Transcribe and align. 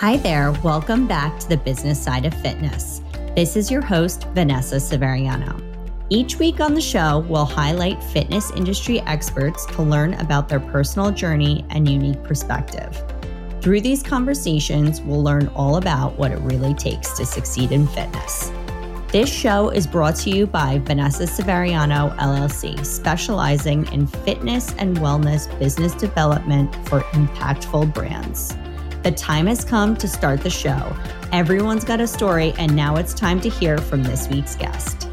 Hi 0.00 0.18
there, 0.18 0.52
welcome 0.62 1.06
back 1.06 1.38
to 1.38 1.48
the 1.48 1.56
business 1.56 1.98
side 1.98 2.26
of 2.26 2.34
fitness. 2.42 3.00
This 3.34 3.56
is 3.56 3.70
your 3.70 3.80
host, 3.80 4.26
Vanessa 4.34 4.76
Severiano. 4.76 5.58
Each 6.10 6.38
week 6.38 6.60
on 6.60 6.74
the 6.74 6.82
show, 6.82 7.20
we'll 7.20 7.46
highlight 7.46 8.04
fitness 8.04 8.50
industry 8.50 9.00
experts 9.00 9.64
to 9.64 9.82
learn 9.82 10.12
about 10.14 10.50
their 10.50 10.60
personal 10.60 11.10
journey 11.12 11.64
and 11.70 11.88
unique 11.88 12.22
perspective. 12.24 13.02
Through 13.62 13.80
these 13.80 14.02
conversations, 14.02 15.00
we'll 15.00 15.24
learn 15.24 15.48
all 15.54 15.76
about 15.76 16.18
what 16.18 16.30
it 16.30 16.40
really 16.40 16.74
takes 16.74 17.16
to 17.16 17.24
succeed 17.24 17.72
in 17.72 17.86
fitness. 17.86 18.52
This 19.12 19.32
show 19.32 19.70
is 19.70 19.86
brought 19.86 20.16
to 20.16 20.30
you 20.30 20.46
by 20.46 20.78
Vanessa 20.80 21.24
Severiano 21.24 22.14
LLC, 22.18 22.84
specializing 22.84 23.90
in 23.94 24.06
fitness 24.06 24.74
and 24.74 24.98
wellness 24.98 25.58
business 25.58 25.94
development 25.94 26.74
for 26.86 27.00
impactful 27.00 27.94
brands. 27.94 28.54
The 29.06 29.12
time 29.12 29.46
has 29.46 29.64
come 29.64 29.96
to 29.98 30.08
start 30.08 30.40
the 30.40 30.50
show. 30.50 30.96
Everyone's 31.30 31.84
got 31.84 32.00
a 32.00 32.08
story, 32.08 32.52
and 32.58 32.74
now 32.74 32.96
it's 32.96 33.14
time 33.14 33.40
to 33.42 33.48
hear 33.48 33.78
from 33.78 34.02
this 34.02 34.26
week's 34.26 34.56
guest. 34.56 35.05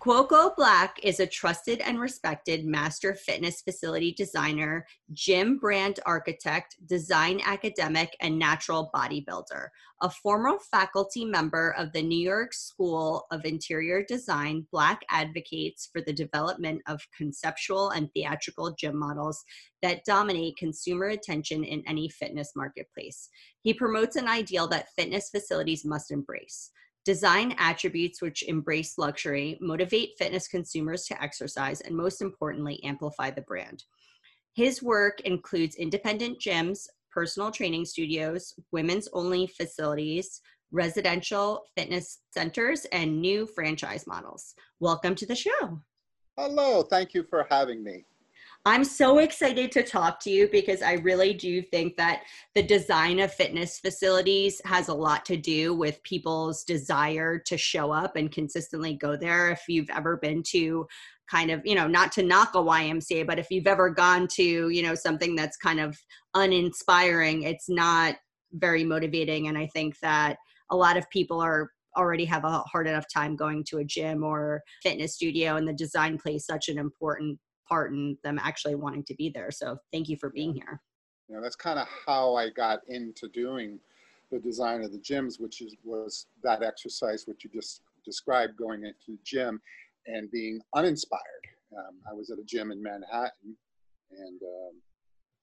Cuoco 0.00 0.56
Black 0.56 0.98
is 1.02 1.20
a 1.20 1.26
trusted 1.26 1.80
and 1.80 2.00
respected 2.00 2.64
master 2.64 3.14
fitness 3.14 3.60
facility 3.60 4.14
designer, 4.14 4.86
gym 5.12 5.58
brand 5.58 6.00
architect, 6.06 6.76
design 6.86 7.38
academic, 7.44 8.16
and 8.22 8.38
natural 8.38 8.90
bodybuilder. 8.94 9.68
A 10.00 10.08
former 10.08 10.58
faculty 10.70 11.26
member 11.26 11.74
of 11.76 11.92
the 11.92 12.00
New 12.00 12.18
York 12.18 12.54
School 12.54 13.26
of 13.30 13.44
Interior 13.44 14.02
Design, 14.02 14.66
Black 14.72 15.02
advocates 15.10 15.90
for 15.92 16.00
the 16.00 16.14
development 16.14 16.80
of 16.88 17.06
conceptual 17.14 17.90
and 17.90 18.10
theatrical 18.14 18.74
gym 18.78 18.98
models 18.98 19.44
that 19.82 20.06
dominate 20.06 20.56
consumer 20.56 21.08
attention 21.08 21.62
in 21.62 21.82
any 21.86 22.08
fitness 22.08 22.52
marketplace. 22.56 23.28
He 23.60 23.74
promotes 23.74 24.16
an 24.16 24.28
ideal 24.28 24.66
that 24.68 24.88
fitness 24.96 25.28
facilities 25.28 25.84
must 25.84 26.10
embrace 26.10 26.70
design 27.04 27.54
attributes 27.58 28.20
which 28.20 28.42
embrace 28.42 28.98
luxury, 28.98 29.58
motivate 29.60 30.10
fitness 30.18 30.48
consumers 30.48 31.04
to 31.06 31.22
exercise, 31.22 31.80
and 31.80 31.96
most 31.96 32.20
importantly, 32.20 32.82
amplify 32.84 33.30
the 33.30 33.42
brand. 33.42 33.84
His 34.54 34.82
work 34.82 35.20
includes 35.22 35.76
independent 35.76 36.38
gyms, 36.40 36.86
personal 37.10 37.50
training 37.50 37.84
studios, 37.84 38.54
women's 38.72 39.08
only 39.12 39.46
facilities, 39.46 40.40
residential 40.72 41.64
fitness 41.76 42.18
centers, 42.32 42.84
and 42.92 43.20
new 43.20 43.46
franchise 43.46 44.06
models. 44.06 44.54
Welcome 44.78 45.14
to 45.16 45.26
the 45.26 45.34
show. 45.34 45.80
Hello, 46.36 46.82
thank 46.82 47.14
you 47.14 47.24
for 47.28 47.46
having 47.50 47.82
me. 47.82 48.04
I'm 48.66 48.84
so 48.84 49.20
excited 49.20 49.72
to 49.72 49.82
talk 49.82 50.20
to 50.20 50.30
you 50.30 50.46
because 50.52 50.82
I 50.82 50.94
really 50.94 51.32
do 51.32 51.62
think 51.62 51.96
that 51.96 52.24
the 52.54 52.62
design 52.62 53.18
of 53.20 53.32
fitness 53.32 53.78
facilities 53.78 54.60
has 54.66 54.88
a 54.88 54.94
lot 54.94 55.24
to 55.26 55.36
do 55.38 55.72
with 55.74 56.02
people's 56.02 56.62
desire 56.64 57.38
to 57.46 57.56
show 57.56 57.90
up 57.90 58.16
and 58.16 58.30
consistently 58.30 58.94
go 58.94 59.16
there. 59.16 59.50
If 59.50 59.62
you've 59.66 59.88
ever 59.88 60.18
been 60.18 60.42
to 60.48 60.86
kind 61.30 61.50
of, 61.50 61.62
you 61.64 61.74
know, 61.74 61.86
not 61.86 62.12
to 62.12 62.22
knock 62.22 62.54
a 62.54 62.58
YMCA, 62.58 63.26
but 63.26 63.38
if 63.38 63.50
you've 63.50 63.66
ever 63.66 63.88
gone 63.88 64.28
to, 64.32 64.68
you 64.68 64.82
know, 64.82 64.94
something 64.94 65.34
that's 65.34 65.56
kind 65.56 65.80
of 65.80 65.96
uninspiring, 66.34 67.44
it's 67.44 67.70
not 67.70 68.16
very 68.52 68.84
motivating. 68.84 69.48
And 69.48 69.56
I 69.56 69.68
think 69.68 69.98
that 70.00 70.36
a 70.70 70.76
lot 70.76 70.98
of 70.98 71.08
people 71.08 71.40
are 71.40 71.70
already 71.96 72.26
have 72.26 72.44
a 72.44 72.58
hard 72.60 72.86
enough 72.86 73.06
time 73.12 73.36
going 73.36 73.64
to 73.64 73.78
a 73.78 73.84
gym 73.84 74.22
or 74.22 74.62
fitness 74.82 75.14
studio 75.14 75.56
and 75.56 75.66
the 75.66 75.72
design 75.72 76.18
plays 76.18 76.44
such 76.44 76.68
an 76.68 76.78
important 76.78 77.38
part 77.70 77.92
in 77.92 78.18
them 78.24 78.38
actually 78.42 78.74
wanting 78.74 79.04
to 79.04 79.14
be 79.14 79.30
there. 79.30 79.50
So 79.50 79.78
thank 79.92 80.08
you 80.08 80.16
for 80.16 80.30
being 80.30 80.52
here. 80.52 80.80
Yeah, 81.28 81.38
that's 81.40 81.56
kind 81.56 81.78
of 81.78 81.86
how 82.06 82.34
I 82.34 82.50
got 82.50 82.80
into 82.88 83.28
doing 83.28 83.78
the 84.32 84.40
design 84.40 84.82
of 84.82 84.92
the 84.92 84.98
gyms, 84.98 85.40
which 85.40 85.60
is 85.60 85.76
was 85.84 86.26
that 86.42 86.62
exercise 86.62 87.24
which 87.26 87.44
you 87.44 87.50
just 87.52 87.82
described, 88.04 88.56
going 88.56 88.84
into 88.84 88.96
the 89.08 89.18
gym 89.24 89.60
and 90.06 90.30
being 90.30 90.60
uninspired. 90.74 91.46
Um, 91.76 91.96
I 92.10 92.14
was 92.14 92.30
at 92.30 92.38
a 92.38 92.44
gym 92.44 92.72
in 92.72 92.82
Manhattan, 92.82 93.56
and 94.10 94.40
um, 94.42 94.80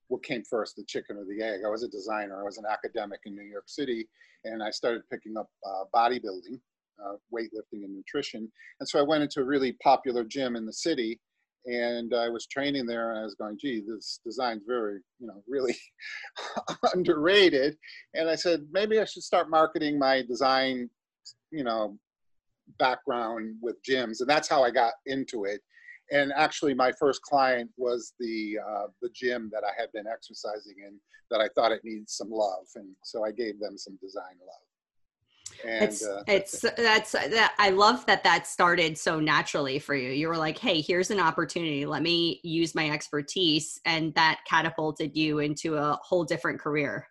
what 0.10 0.24
came 0.24 0.44
first, 0.44 0.76
the 0.76 0.84
chicken 0.84 1.18
or 1.18 1.26
the 1.26 1.42
egg? 1.44 1.62
I 1.66 1.70
was 1.70 1.84
a 1.84 1.88
designer. 1.88 2.40
I 2.40 2.44
was 2.44 2.58
an 2.58 2.66
academic 2.70 3.22
in 3.26 3.36
New 3.36 3.44
York 3.44 3.66
City, 3.68 4.08
and 4.44 4.62
I 4.62 4.72
started 4.72 5.04
picking 5.10 5.38
up 5.38 5.50
uh, 5.66 5.84
bodybuilding, 5.94 6.60
uh, 7.04 7.16
weightlifting, 7.34 7.84
and 7.84 7.96
nutrition. 7.96 8.52
And 8.80 8.90
so 8.90 9.00
I 9.00 9.04
went 9.04 9.24
into 9.24 9.42
a 9.42 9.46
really 9.46 9.74
popular 9.74 10.24
gym 10.24 10.56
in 10.56 10.66
the 10.66 10.74
city 10.74 11.20
and 11.66 12.14
I 12.14 12.30
was 12.30 12.48
training 12.48 12.86
there 12.86 13.12
and 13.12 13.20
I 13.20 13.24
was 13.24 13.36
going, 13.36 13.58
gee, 13.60 13.84
this 13.86 14.20
design's 14.26 14.64
very, 14.66 15.00
you 15.20 15.28
know, 15.28 15.44
really 15.48 15.76
underrated. 16.94 17.78
And 18.14 18.30
I 18.30 18.36
said, 18.36 18.66
maybe 18.72 19.00
I 19.00 19.06
should 19.06 19.24
start 19.24 19.50
marketing 19.50 20.00
my 20.00 20.22
design, 20.22 20.90
you 21.52 21.64
know, 21.64 21.98
background 22.80 23.56
with 23.62 23.78
gyms. 23.84 24.22
And 24.22 24.30
that's 24.30 24.48
how 24.48 24.64
I 24.64 24.72
got 24.72 24.94
into 25.06 25.46
it. 25.46 25.62
And 26.12 26.32
actually 26.38 26.74
my 26.74 26.94
first 26.98 27.22
client 27.22 27.70
was 27.76 28.14
the, 28.20 28.58
uh, 28.66 28.88
the 29.02 29.10
gym 29.14 29.50
that 29.52 29.64
I 29.66 29.72
had 29.80 29.92
been 29.92 30.06
exercising 30.08 30.76
in 30.88 30.98
that 31.30 31.42
I 31.42 31.50
thought 31.54 31.74
it 31.74 31.82
needed 31.84 32.10
some 32.10 32.30
love. 32.32 32.66
And 32.76 32.96
so 33.04 33.26
I 33.26 33.32
gave 33.32 33.60
them 33.60 33.78
some 33.78 33.98
design 34.02 34.38
love. 34.40 34.67
And, 35.66 35.84
it's 35.84 36.06
uh, 36.06 36.24
it's 36.28 36.62
that's 36.62 37.12
that 37.12 37.56
I 37.58 37.70
love 37.70 38.06
that 38.06 38.24
that 38.24 38.48
started 38.48 38.98
so 38.98 39.20
naturally 39.20 39.80
for 39.80 39.96
you. 39.96 40.12
You 40.12 40.28
were 40.28 40.38
like, 40.38 40.58
"Hey, 40.58 40.82
here's 40.82 41.12
an 41.12 41.20
opportunity. 41.20 41.86
Let 41.86 42.04
me 42.04 42.40
use 42.44 42.76
my 42.76 42.90
expertise," 42.90 43.80
and 43.86 44.14
that 44.16 44.42
catapulted 44.48 45.16
you 45.16 45.40
into 45.40 45.76
a 45.76 46.00
whole 46.02 46.24
different 46.24 46.60
career. 46.60 47.08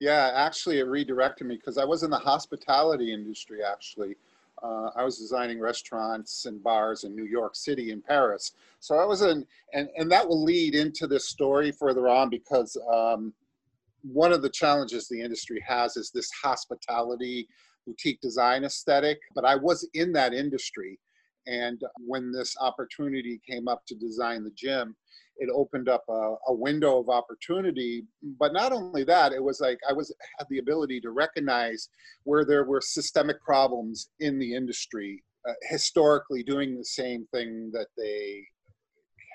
Yeah, 0.00 0.32
actually, 0.34 0.78
it 0.78 0.86
redirected 0.86 1.46
me 1.46 1.56
because 1.56 1.78
I 1.78 1.84
was 1.84 2.02
in 2.02 2.10
the 2.10 2.18
hospitality 2.18 3.12
industry. 3.12 3.60
Actually, 3.62 4.16
uh, 4.62 4.90
I 4.96 5.04
was 5.04 5.18
designing 5.18 5.60
restaurants 5.60 6.46
and 6.46 6.62
bars 6.62 7.04
in 7.04 7.14
New 7.14 7.24
York 7.24 7.54
City 7.54 7.90
and 7.90 8.04
Paris. 8.04 8.52
So 8.80 8.96
I 8.96 9.04
was 9.04 9.22
in, 9.22 9.46
and 9.72 9.88
and 9.96 10.10
that 10.10 10.26
will 10.26 10.42
lead 10.42 10.74
into 10.74 11.06
this 11.06 11.28
story 11.28 11.72
further 11.72 12.08
on 12.08 12.30
because. 12.30 12.76
Um, 12.92 13.32
one 14.04 14.32
of 14.32 14.42
the 14.42 14.50
challenges 14.50 15.08
the 15.08 15.20
industry 15.20 15.64
has 15.66 15.96
is 15.96 16.10
this 16.10 16.30
hospitality 16.42 17.48
boutique 17.86 18.20
design 18.20 18.64
aesthetic, 18.64 19.18
but 19.34 19.44
I 19.44 19.56
was 19.56 19.88
in 19.94 20.12
that 20.12 20.34
industry. 20.34 20.98
And 21.46 21.80
when 21.98 22.32
this 22.32 22.56
opportunity 22.60 23.40
came 23.48 23.68
up 23.68 23.84
to 23.86 23.94
design 23.94 24.44
the 24.44 24.52
gym, 24.56 24.96
it 25.36 25.50
opened 25.52 25.88
up 25.88 26.04
a, 26.08 26.34
a, 26.48 26.54
window 26.54 27.00
of 27.00 27.08
opportunity. 27.08 28.04
But 28.38 28.52
not 28.52 28.72
only 28.72 29.04
that, 29.04 29.32
it 29.32 29.42
was 29.42 29.60
like 29.60 29.78
I 29.88 29.92
was 29.92 30.14
had 30.38 30.46
the 30.48 30.58
ability 30.58 31.00
to 31.00 31.10
recognize 31.10 31.88
where 32.22 32.44
there 32.44 32.64
were 32.64 32.80
systemic 32.80 33.42
problems 33.42 34.10
in 34.20 34.38
the 34.38 34.54
industry, 34.54 35.22
uh, 35.48 35.52
historically 35.62 36.44
doing 36.44 36.76
the 36.76 36.84
same 36.84 37.26
thing 37.32 37.70
that 37.72 37.88
they 37.98 38.46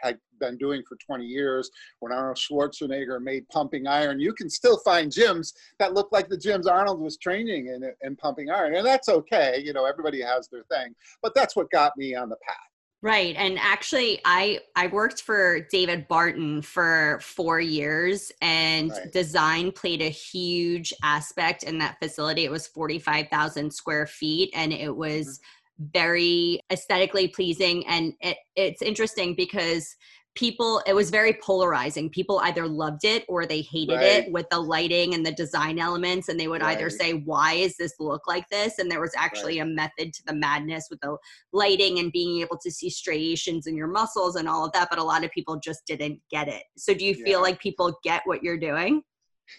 had 0.02 0.18
been 0.40 0.58
doing 0.58 0.82
for 0.88 0.98
20 1.06 1.26
years. 1.26 1.70
When 2.00 2.12
Arnold 2.12 2.38
Schwarzenegger 2.38 3.22
made 3.22 3.48
pumping 3.50 3.88
iron, 3.88 4.20
you 4.20 4.34
can 4.34 4.50
still 4.50 4.80
find 4.80 5.12
gyms 5.12 5.54
that 5.80 5.94
look 5.94 6.10
like 6.12 6.30
the 6.30 6.38
gyms 6.38 6.70
Arnold 6.70 7.00
was 7.00 7.18
training 7.18 7.68
in, 7.68 7.92
in 8.02 8.16
pumping 8.16 8.50
iron. 8.50 8.76
And 8.76 8.86
that's 8.86 9.10
okay. 9.10 9.62
You 9.64 9.74
know, 9.74 9.86
everybody 9.86 10.22
has 10.22 10.48
their 10.50 10.64
thing. 10.72 10.94
But 11.22 11.34
that's 11.36 11.56
what 11.56 11.70
got 11.72 11.94
me 11.98 12.16
on 12.16 12.30
the 12.30 12.38
path. 12.48 12.58
Right. 13.02 13.34
And 13.38 13.58
actually 13.60 14.20
I 14.26 14.60
I 14.76 14.88
worked 14.88 15.22
for 15.22 15.62
David 15.72 16.06
Barton 16.10 16.62
for 16.62 17.20
4 17.24 17.62
years 17.62 18.30
and 18.42 18.92
right. 18.92 19.12
design 19.14 19.72
played 19.72 20.02
a 20.02 20.10
huge 20.10 20.94
aspect 21.02 21.64
in 21.64 21.78
that 21.78 21.96
facility. 22.04 22.44
It 22.44 22.52
was 22.52 22.68
45,000 22.68 23.72
square 23.72 24.06
feet 24.06 24.52
and 24.54 24.74
it 24.74 24.94
was 24.94 25.26
mm-hmm 25.26 25.59
very 25.80 26.60
aesthetically 26.72 27.28
pleasing 27.28 27.88
and 27.88 28.14
it, 28.22 28.38
it's 28.56 28.82
interesting 28.82 29.34
because 29.34 29.96
people 30.36 30.82
it 30.86 30.94
was 30.94 31.10
very 31.10 31.34
polarizing 31.42 32.10
people 32.10 32.40
either 32.44 32.68
loved 32.68 33.04
it 33.04 33.26
or 33.28 33.46
they 33.46 33.62
hated 33.62 33.96
right. 33.96 34.06
it 34.06 34.32
with 34.32 34.48
the 34.50 34.60
lighting 34.60 35.14
and 35.14 35.26
the 35.26 35.32
design 35.32 35.80
elements 35.80 36.30
and 36.30 36.40
they 36.40 36.48
would 36.48 36.62
right. 36.62 36.78
either 36.78 36.90
say 36.90 37.14
why 37.14 37.54
is 37.54 37.76
this 37.78 37.94
look 38.00 38.28
like 38.28 38.48
this 38.50 38.78
and 38.78 38.92
there 38.92 39.02
was 39.02 39.14
actually 39.18 39.60
right. 39.60 39.68
a 39.68 39.74
method 39.74 40.14
to 40.14 40.22
the 40.28 40.34
madness 40.34 40.88
with 40.90 41.00
the 41.02 41.18
lighting 41.52 42.00
and 42.00 42.12
being 42.12 42.42
able 42.42 42.58
to 42.58 42.70
see 42.70 42.90
striations 42.90 43.66
in 43.66 43.76
your 43.76 43.88
muscles 43.88 44.36
and 44.36 44.48
all 44.48 44.66
of 44.66 44.72
that 44.72 44.88
but 44.90 45.00
a 45.00 45.04
lot 45.04 45.24
of 45.24 45.32
people 45.32 45.60
just 45.60 45.86
didn't 45.88 46.20
get 46.30 46.48
it 46.48 46.64
so 46.78 46.94
do 46.94 47.04
you 47.04 47.16
yeah. 47.18 47.26
feel 47.26 47.42
like 47.42 47.60
people 47.60 47.98
get 48.04 48.22
what 48.26 48.44
you're 48.44 48.58
doing 48.58 49.02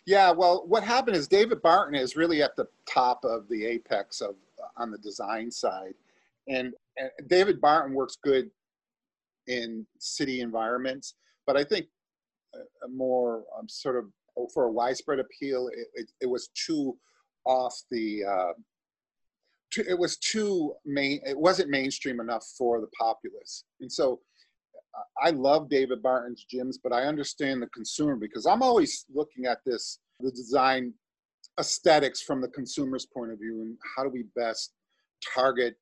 yeah 0.07 0.31
well 0.31 0.65
what 0.69 0.85
happened 0.85 1.17
is 1.17 1.27
david 1.27 1.61
barton 1.63 1.95
is 1.95 2.15
really 2.15 2.43
at 2.43 2.55
the 2.57 2.67
top 2.89 3.25
of 3.25 3.49
the 3.49 3.67
apex 3.67 4.21
of 4.21 4.35
on 4.77 4.91
the 4.91 4.99
design 4.99 5.51
side 5.51 5.95
and, 6.51 6.73
and 6.97 7.11
David 7.29 7.61
Barton 7.61 7.95
works 7.95 8.17
good 8.23 8.51
in 9.47 9.87
city 9.99 10.41
environments, 10.41 11.15
but 11.47 11.57
I 11.57 11.65
think 11.65 11.87
a, 12.55 12.89
more 12.89 13.45
um, 13.59 13.69
sort 13.69 13.97
of 13.97 14.05
oh, 14.37 14.49
for 14.53 14.65
a 14.65 14.73
widespread 14.73 15.19
appeal, 15.19 15.69
it, 15.69 15.87
it, 15.95 16.11
it 16.23 16.27
was 16.27 16.49
too 16.55 16.97
off 17.45 17.75
the. 17.91 18.25
Uh, 18.25 18.53
too, 19.71 19.85
it 19.89 19.99
was 19.99 20.17
too 20.17 20.75
main. 20.85 21.21
It 21.25 21.39
wasn't 21.39 21.71
mainstream 21.71 22.19
enough 22.19 22.45
for 22.59 22.81
the 22.81 22.89
populace, 22.99 23.65
and 23.81 23.91
so 23.91 24.21
I 25.23 25.31
love 25.31 25.69
David 25.69 26.03
Barton's 26.03 26.45
gyms, 26.53 26.77
but 26.83 26.93
I 26.93 27.03
understand 27.03 27.63
the 27.63 27.69
consumer 27.69 28.17
because 28.17 28.47
I'm 28.47 28.63
always 28.63 29.07
looking 29.15 29.47
at 29.47 29.59
this 29.65 30.01
the 30.19 30.33
design 30.33 30.93
aesthetics 31.59 32.23
from 32.23 32.41
the 32.41 32.49
consumer's 32.49 33.07
point 33.07 33.33
of 33.33 33.39
view 33.39 33.63
and 33.63 33.77
how 33.97 34.03
do 34.03 34.11
we 34.11 34.25
best 34.37 34.73
target 35.35 35.77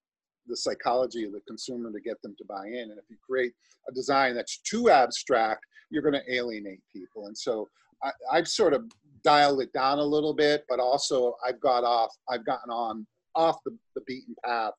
the 0.49 0.57
psychology 0.57 1.25
of 1.25 1.33
the 1.33 1.41
consumer 1.47 1.93
to 1.93 2.01
get 2.01 2.21
them 2.23 2.35
to 2.39 2.45
buy 2.45 2.67
in. 2.67 2.91
And 2.91 2.99
if 2.99 3.05
you 3.09 3.17
create 3.25 3.53
a 3.89 3.93
design 3.93 4.35
that's 4.35 4.59
too 4.59 4.91
abstract, 4.91 5.65
you're 5.91 6.03
going 6.03 6.15
to 6.15 6.35
alienate 6.35 6.81
people. 6.93 7.27
And 7.27 7.37
so 7.37 7.69
I, 8.03 8.11
I've 8.33 8.49
sort 8.49 8.75
of 8.75 8.85
dialed 9.25 9.61
it 9.61 9.73
down 9.73 9.99
a 9.99 10.05
little 10.05 10.35
bit, 10.35 10.65
but 10.69 10.81
also 10.81 11.35
I've 11.47 11.61
got 11.61 11.85
off, 11.85 12.11
I've 12.29 12.45
gotten 12.45 12.71
on 12.71 13.07
off 13.35 13.57
the, 13.65 13.77
the 13.95 14.03
beaten 14.07 14.35
path 14.45 14.73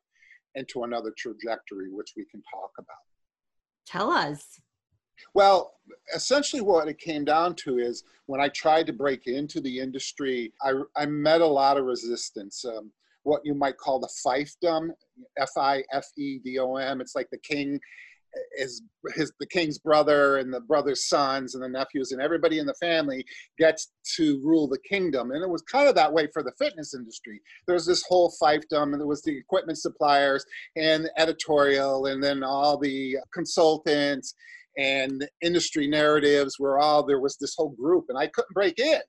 into 0.55 0.83
another 0.83 1.13
trajectory, 1.17 1.89
which 1.91 2.13
we 2.17 2.25
can 2.25 2.41
talk 2.51 2.71
about. 2.77 2.97
Tell 3.85 4.11
us. 4.11 4.59
Well, 5.33 5.73
essentially, 6.15 6.61
what 6.61 6.87
it 6.87 6.97
came 6.97 7.25
down 7.25 7.55
to 7.55 7.77
is 7.77 8.03
when 8.27 8.39
I 8.39 8.47
tried 8.49 8.87
to 8.87 8.93
break 8.93 9.27
into 9.27 9.59
the 9.59 9.79
industry, 9.79 10.53
I, 10.61 10.73
I 10.95 11.05
met 11.05 11.41
a 11.41 11.45
lot 11.45 11.77
of 11.77 11.85
resistance. 11.85 12.63
Um, 12.65 12.91
what 13.23 13.41
you 13.43 13.53
might 13.53 13.77
call 13.77 13.99
the 13.99 14.09
fiefdom, 14.25 14.89
F 15.37 15.51
I 15.57 15.83
F 15.91 16.05
E 16.17 16.39
D 16.39 16.59
O 16.59 16.75
M. 16.75 17.01
It's 17.01 17.15
like 17.15 17.27
the 17.31 17.39
king 17.39 17.79
is 18.57 18.81
his 19.15 19.31
the 19.39 19.45
king's 19.47 19.79
brother 19.79 20.37
and 20.37 20.53
the 20.53 20.59
brother's 20.61 21.07
sons 21.07 21.55
and 21.55 21.63
the 21.63 21.69
nephews 21.69 22.11
and 22.11 22.21
everybody 22.21 22.59
in 22.59 22.65
the 22.65 22.75
family 22.75 23.25
gets 23.57 23.91
to 24.15 24.39
rule 24.43 24.67
the 24.67 24.79
kingdom. 24.87 25.31
And 25.31 25.43
it 25.43 25.49
was 25.49 25.61
kind 25.63 25.87
of 25.87 25.95
that 25.95 26.13
way 26.13 26.27
for 26.31 26.43
the 26.43 26.53
fitness 26.59 26.93
industry. 26.93 27.41
There 27.65 27.73
was 27.73 27.85
this 27.85 28.03
whole 28.07 28.33
fiefdom 28.41 28.91
and 28.91 28.99
there 28.99 29.07
was 29.07 29.23
the 29.23 29.37
equipment 29.37 29.77
suppliers 29.77 30.45
and 30.75 31.09
editorial 31.17 32.05
and 32.07 32.23
then 32.23 32.43
all 32.43 32.77
the 32.77 33.17
consultants 33.33 34.35
and 34.77 35.27
industry 35.41 35.87
narratives 35.87 36.59
were 36.59 36.79
all 36.79 37.03
there 37.03 37.19
was 37.19 37.37
this 37.37 37.55
whole 37.57 37.69
group 37.71 38.05
and 38.09 38.17
i 38.17 38.27
couldn't 38.27 38.53
break 38.53 38.79
in. 38.79 38.99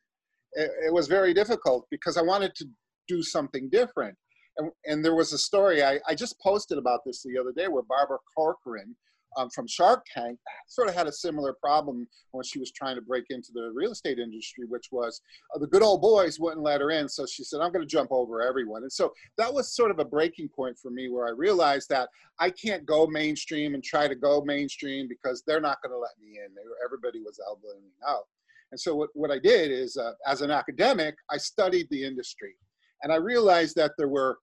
It, 0.55 0.71
it 0.87 0.93
was 0.93 1.07
very 1.07 1.35
difficult 1.35 1.87
because 1.91 2.17
i 2.17 2.23
wanted 2.23 2.55
to 2.57 2.67
do 3.15 3.23
something 3.23 3.69
different. 3.71 4.17
And, 4.57 4.71
and 4.91 5.05
there 5.05 5.15
was 5.15 5.33
a 5.33 5.39
story, 5.39 5.83
I, 5.83 5.99
I 6.11 6.15
just 6.15 6.41
posted 6.41 6.79
about 6.79 7.01
this 7.05 7.23
the 7.23 7.39
other 7.41 7.53
day 7.61 7.69
where 7.69 7.83
Barbara 7.95 8.19
Corcoran 8.37 8.97
um, 9.37 9.49
from 9.51 9.67
Shark 9.69 10.05
Tank 10.13 10.39
sort 10.67 10.89
of 10.89 10.95
had 10.95 11.07
a 11.07 11.13
similar 11.13 11.53
problem 11.53 12.07
when 12.33 12.45
she 12.45 12.59
was 12.59 12.73
trying 12.73 12.97
to 12.97 13.03
break 13.03 13.27
into 13.31 13.51
the 13.53 13.71
real 13.73 13.93
estate 13.93 14.19
industry, 14.19 14.65
which 14.67 14.89
was 14.91 15.21
uh, 15.55 15.59
the 15.59 15.69
good 15.69 15.83
old 15.83 16.03
boys 16.03 16.41
wouldn't 16.41 16.63
let 16.63 16.81
her 16.81 16.91
in. 16.91 17.09
So 17.09 17.27
she 17.27 17.45
said, 17.45 17.61
I'm 17.61 17.73
going 17.73 17.87
to 17.87 17.97
jump 17.97 18.11
over 18.11 18.43
everyone. 18.43 18.83
And 18.83 18.93
so 18.93 19.13
that 19.39 19.53
was 19.53 19.75
sort 19.75 19.93
of 19.93 19.99
a 19.99 20.05
breaking 20.05 20.49
point 20.49 20.77
for 20.83 20.91
me 20.91 21.09
where 21.09 21.29
I 21.29 21.31
realized 21.31 21.89
that 21.91 22.09
I 22.41 22.51
can't 22.51 22.85
go 22.85 23.07
mainstream 23.07 23.75
and 23.75 23.85
try 23.85 24.09
to 24.09 24.17
go 24.17 24.43
mainstream 24.45 25.07
because 25.09 25.43
they're 25.47 25.61
not 25.61 25.81
going 25.83 25.93
to 25.93 25.99
let 25.99 26.19
me 26.21 26.39
in. 26.45 26.53
Were, 26.55 26.77
everybody 26.85 27.21
was 27.21 27.39
elbowing 27.47 27.85
me 27.85 27.93
out. 28.07 28.25
And 28.73 28.81
so 28.81 28.95
what, 28.95 29.11
what 29.15 29.31
I 29.31 29.39
did 29.39 29.71
is, 29.71 29.97
uh, 29.97 30.13
as 30.27 30.43
an 30.43 30.51
academic, 30.51 31.15
I 31.31 31.39
studied 31.39 31.89
the 31.91 32.05
industry. 32.05 32.55
And 33.03 33.13
I 33.13 33.17
realized 33.17 33.77
that 33.77 33.93
there 33.97 34.09
were 34.09 34.39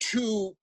two, 0.00 0.56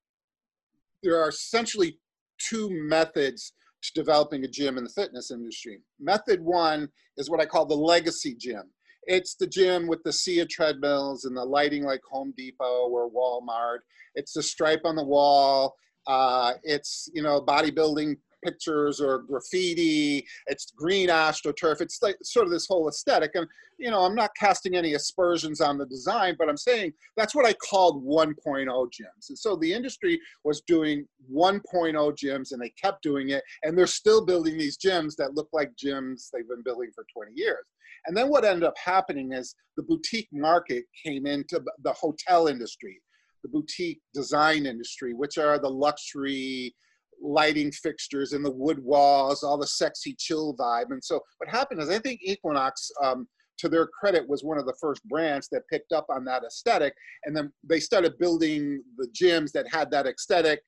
there 1.03 1.21
are 1.21 1.29
essentially 1.29 1.99
two 2.37 2.69
methods 2.71 3.53
to 3.81 3.93
developing 3.93 4.43
a 4.43 4.47
gym 4.47 4.77
in 4.77 4.83
the 4.83 4.89
fitness 4.89 5.31
industry. 5.31 5.79
Method 5.99 6.41
one 6.41 6.89
is 7.17 7.29
what 7.29 7.39
I 7.39 7.45
call 7.45 7.65
the 7.65 7.75
legacy 7.75 8.35
gym. 8.35 8.63
It's 9.03 9.35
the 9.35 9.47
gym 9.47 9.87
with 9.87 10.03
the 10.03 10.13
sea 10.13 10.39
of 10.39 10.49
treadmills 10.49 11.25
and 11.25 11.35
the 11.35 11.43
lighting 11.43 11.83
like 11.83 12.01
Home 12.11 12.33
Depot 12.37 12.87
or 12.89 13.09
Walmart. 13.09 13.79
It's 14.15 14.33
the 14.33 14.43
stripe 14.43 14.81
on 14.83 14.95
the 14.95 15.03
wall. 15.03 15.75
Uh, 16.07 16.53
it's 16.63 17.09
you 17.13 17.21
know 17.21 17.41
bodybuilding 17.41 18.17
pictures 18.44 19.00
or 19.01 19.19
graffiti. 19.19 20.25
It's 20.47 20.71
green 20.71 21.09
astroturf. 21.09 21.81
It's 21.81 22.01
like 22.01 22.18
sort 22.24 22.45
of 22.45 22.51
this 22.51 22.68
whole 22.68 22.88
aesthetic. 22.88 23.31
And, 23.36 23.47
you 23.77 23.89
know, 23.91 24.01
I'm 24.01 24.15
not 24.15 24.31
casting 24.36 24.75
any 24.75 24.94
aspersions 24.94 25.62
on 25.62 25.77
the 25.77 25.86
design, 25.86 26.36
but 26.38 26.50
I'm 26.50 26.57
saying 26.57 26.94
that's 27.18 27.36
what 27.36 27.45
I 27.45 27.53
called 27.53 28.06
1.0 28.06 28.36
gyms. 28.68 29.30
And 29.30 29.38
so 29.38 29.56
the 29.56 29.74
industry 29.74 30.19
was 30.44 30.62
doing 30.62 31.06
1.0 31.33 31.63
gyms 31.94 32.51
and 32.51 32.62
they 32.62 32.74
kept 32.81 33.03
doing 33.03 33.30
it. 33.30 33.44
And 33.63 33.77
they're 33.77 33.88
still 33.88 34.25
building 34.25 34.57
these 34.57 34.77
gyms 34.77 35.15
that 35.18 35.35
look 35.35 35.50
like 35.53 35.71
gyms 35.75 36.30
they've 36.33 36.47
been 36.47 36.63
building 36.63 36.92
for 36.94 37.06
20 37.13 37.31
years. 37.35 37.65
And 38.06 38.15
then 38.15 38.30
what 38.30 38.45
ended 38.45 38.63
up 38.63 38.77
happening 38.77 39.33
is 39.33 39.56
the 39.75 39.83
boutique 39.83 40.30
market 40.31 40.85
came 41.06 41.25
into 41.25 41.62
the 41.83 41.94
hotel 41.94 42.47
industry, 42.47 43.01
the 43.44 43.50
boutique 43.50 44.01
design 44.13 44.65
industry, 44.65 45.13
which 45.13 45.38
are 45.38 45.59
the 45.59 45.69
luxury, 45.69 46.74
lighting 47.21 47.71
fixtures 47.71 48.33
and 48.33 48.44
the 48.44 48.51
wood 48.51 48.80
walls, 48.83 49.44
all 49.44 49.57
the 49.57 49.68
sexy 49.68 50.16
chill 50.18 50.56
vibe. 50.56 50.92
And 50.92 51.04
so 51.04 51.19
what 51.38 51.50
happened 51.50 51.81
is 51.81 51.89
I 51.89 52.00
think 52.00 52.21
Equinox, 52.24 52.89
um, 53.04 53.27
to 53.60 53.69
their 53.69 53.88
credit, 53.88 54.27
was 54.27 54.44
one 54.44 54.57
of 54.57 54.66
the 54.66 54.75
first 54.80 55.04
brands 55.06 55.50
that 55.51 55.68
picked 55.71 55.92
up 55.92 56.07
on 56.10 56.24
that 56.25 56.44
aesthetic. 56.44 56.94
And 57.25 57.36
then 57.36 57.51
they 57.63 57.80
started 57.80 58.18
building 58.18 58.81
the 58.98 59.07
gyms 59.07 59.51
that 59.51 59.68
had 59.71 59.92
that 59.92 60.07
aesthetic. 60.07 60.62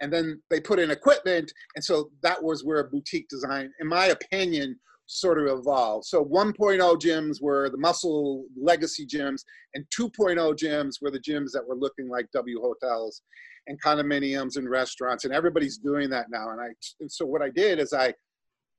And 0.00 0.12
then 0.12 0.42
they 0.50 0.60
put 0.60 0.78
in 0.78 0.90
equipment. 0.90 1.52
And 1.76 1.84
so 1.84 2.10
that 2.22 2.42
was 2.42 2.64
where 2.64 2.84
boutique 2.84 3.28
design, 3.28 3.70
in 3.80 3.86
my 3.86 4.06
opinion, 4.06 4.78
sort 5.06 5.38
of 5.38 5.58
evolved. 5.58 6.06
So 6.06 6.24
1.0 6.24 6.78
gyms 7.00 7.40
were 7.40 7.68
the 7.68 7.78
muscle 7.78 8.44
legacy 8.60 9.06
gyms, 9.06 9.42
and 9.74 9.84
2.0 9.96 10.36
gyms 10.56 10.94
were 11.02 11.10
the 11.10 11.20
gyms 11.20 11.50
that 11.52 11.66
were 11.66 11.76
looking 11.76 12.08
like 12.08 12.30
W 12.32 12.60
hotels 12.60 13.22
and 13.66 13.80
condominiums 13.82 14.56
and 14.56 14.68
restaurants, 14.68 15.24
and 15.24 15.32
everybody's 15.32 15.78
doing 15.78 16.10
that 16.10 16.26
now. 16.30 16.50
And 16.50 16.60
I, 16.60 16.68
and 17.00 17.10
so 17.10 17.24
what 17.24 17.42
I 17.42 17.50
did 17.50 17.78
is 17.78 17.92
I 17.92 18.12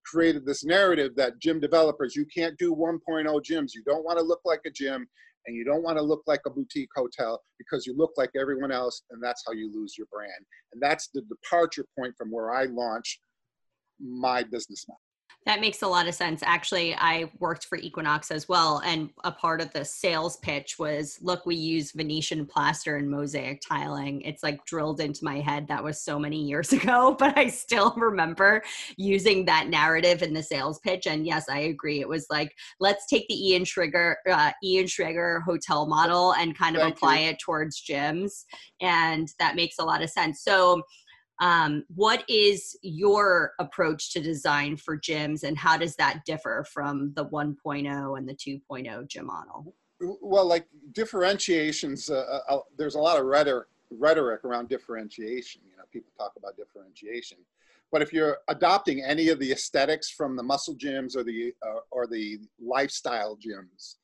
created 0.06 0.46
this 0.46 0.64
narrative 0.64 1.16
that 1.16 1.40
gym 1.40 1.60
developers, 1.60 2.16
you 2.16 2.26
can't 2.26 2.58
do 2.58 2.74
1.0 2.76 3.26
gyms. 3.42 3.74
You 3.74 3.84
don't 3.86 4.06
want 4.06 4.20
to 4.20 4.24
look 4.24 4.42
like 4.46 4.62
a 4.66 4.72
gym, 4.72 5.08
and 5.48 5.56
you 5.56 5.66
don't 5.66 5.84
want 5.84 5.98
to 5.98 6.04
look 6.04 6.24
like 6.28 6.42
a 6.46 6.50
boutique 6.50 6.90
hotel 6.96 7.42
because 7.58 7.86
you 7.86 7.96
look 7.98 8.12
like 8.18 8.32
everyone 8.40 8.72
else, 8.72 9.04
and 9.12 9.22
that's 9.24 9.44
how 9.46 9.54
you 9.54 9.72
lose 9.74 9.96
your 9.98 10.08
brand. 10.12 10.32
And 10.74 10.82
that's 10.82 11.10
the 11.14 11.22
departure 11.22 11.86
point 11.98 12.14
from 12.18 12.32
where 12.32 12.52
I 12.52 12.66
launched 12.66 13.20
my 14.00 14.44
business 14.44 14.86
model. 14.88 15.00
That 15.46 15.62
makes 15.62 15.84
a 15.84 15.88
lot 15.88 16.08
of 16.08 16.16
sense. 16.16 16.42
Actually, 16.44 16.96
I 16.96 17.30
worked 17.40 17.66
for 17.66 17.78
Equinox 17.78 18.32
as 18.32 18.50
well. 18.50 18.82
And 18.84 19.12
a 19.24 19.32
part 19.32 19.62
of 19.62 19.72
the 19.74 19.86
sales 19.86 20.38
pitch 20.38 20.80
was 20.80 21.20
look, 21.22 21.46
we 21.46 21.56
use 21.56 21.92
Venetian 21.92 22.48
plaster 22.48 22.96
and 22.96 23.08
mosaic 23.08 23.62
tiling. 23.62 24.22
It's 24.22 24.42
like 24.42 24.66
drilled 24.66 25.02
into 25.02 25.24
my 25.24 25.40
head. 25.40 25.68
That 25.68 25.84
was 25.84 26.02
so 26.02 26.18
many 26.18 26.42
years 26.44 26.74
ago, 26.74 27.16
but 27.20 27.38
I 27.38 27.50
still 27.50 27.94
remember 27.96 28.64
using 28.98 29.46
that 29.46 29.68
narrative 29.68 30.24
in 30.24 30.34
the 30.34 30.42
sales 30.42 30.80
pitch. 30.80 31.06
And 31.06 31.28
yes, 31.28 31.46
I 31.48 31.60
agree. 31.60 32.00
It 32.00 32.10
was 32.10 32.26
like, 32.32 32.52
let's 32.80 33.06
take 33.06 33.28
the 33.28 33.50
Ian 33.50 33.66
Schrager, 33.66 34.16
uh, 34.28 34.52
Ian 34.64 34.86
Schrager 34.86 35.44
hotel 35.44 35.86
model 35.86 36.34
and 36.34 36.58
kind 36.58 36.76
of 36.76 36.82
Thank 36.82 36.96
apply 36.96 37.20
you. 37.20 37.30
it 37.30 37.40
towards 37.40 37.84
gyms. 37.84 38.46
And 38.82 39.28
that 39.38 39.56
makes 39.56 39.76
a 39.78 39.86
lot 39.86 40.02
of 40.02 40.10
sense. 40.10 40.42
So, 40.42 40.82
um, 41.40 41.84
what 41.94 42.24
is 42.30 42.78
your 42.82 43.54
approach 43.60 44.14
to 44.14 44.22
design 44.22 44.78
for 44.78 44.98
gyms 44.98 45.44
and 45.44 45.58
how 45.58 45.78
does 45.78 45.96
that 45.98 46.24
differ 46.26 46.66
from 46.72 47.14
the 47.16 47.26
1.0 47.26 48.18
and 48.18 48.30
the 48.30 48.34
2.0 48.34 49.08
gym 49.08 49.26
model? 49.26 49.76
Well 50.00 50.46
like 50.46 50.68
differentiations 50.94 52.10
uh, 52.10 52.40
uh, 52.50 52.54
uh, 52.54 52.60
there's 52.78 52.96
a 52.96 53.00
lot 53.00 53.20
of 53.20 53.26
rhetoric, 53.26 53.68
rhetoric 53.92 54.44
around 54.44 54.70
differentiation 54.70 55.62
you 55.70 55.78
know 55.78 55.84
people 55.92 56.12
talk 56.18 56.34
about 56.38 56.58
differentiation. 56.58 57.38
But 57.92 58.02
if 58.02 58.12
you're 58.12 58.40
adopting 58.50 59.04
any 59.04 59.30
of 59.30 59.40
the 59.40 59.52
aesthetics 59.52 60.10
from 60.10 60.36
the 60.36 60.44
muscle 60.44 60.76
gyms 60.76 61.16
or 61.16 61.24
the 61.24 61.54
uh, 61.66 61.80
or 61.92 62.08
the 62.08 62.40
lifestyle 62.62 63.38
gyms 63.38 63.96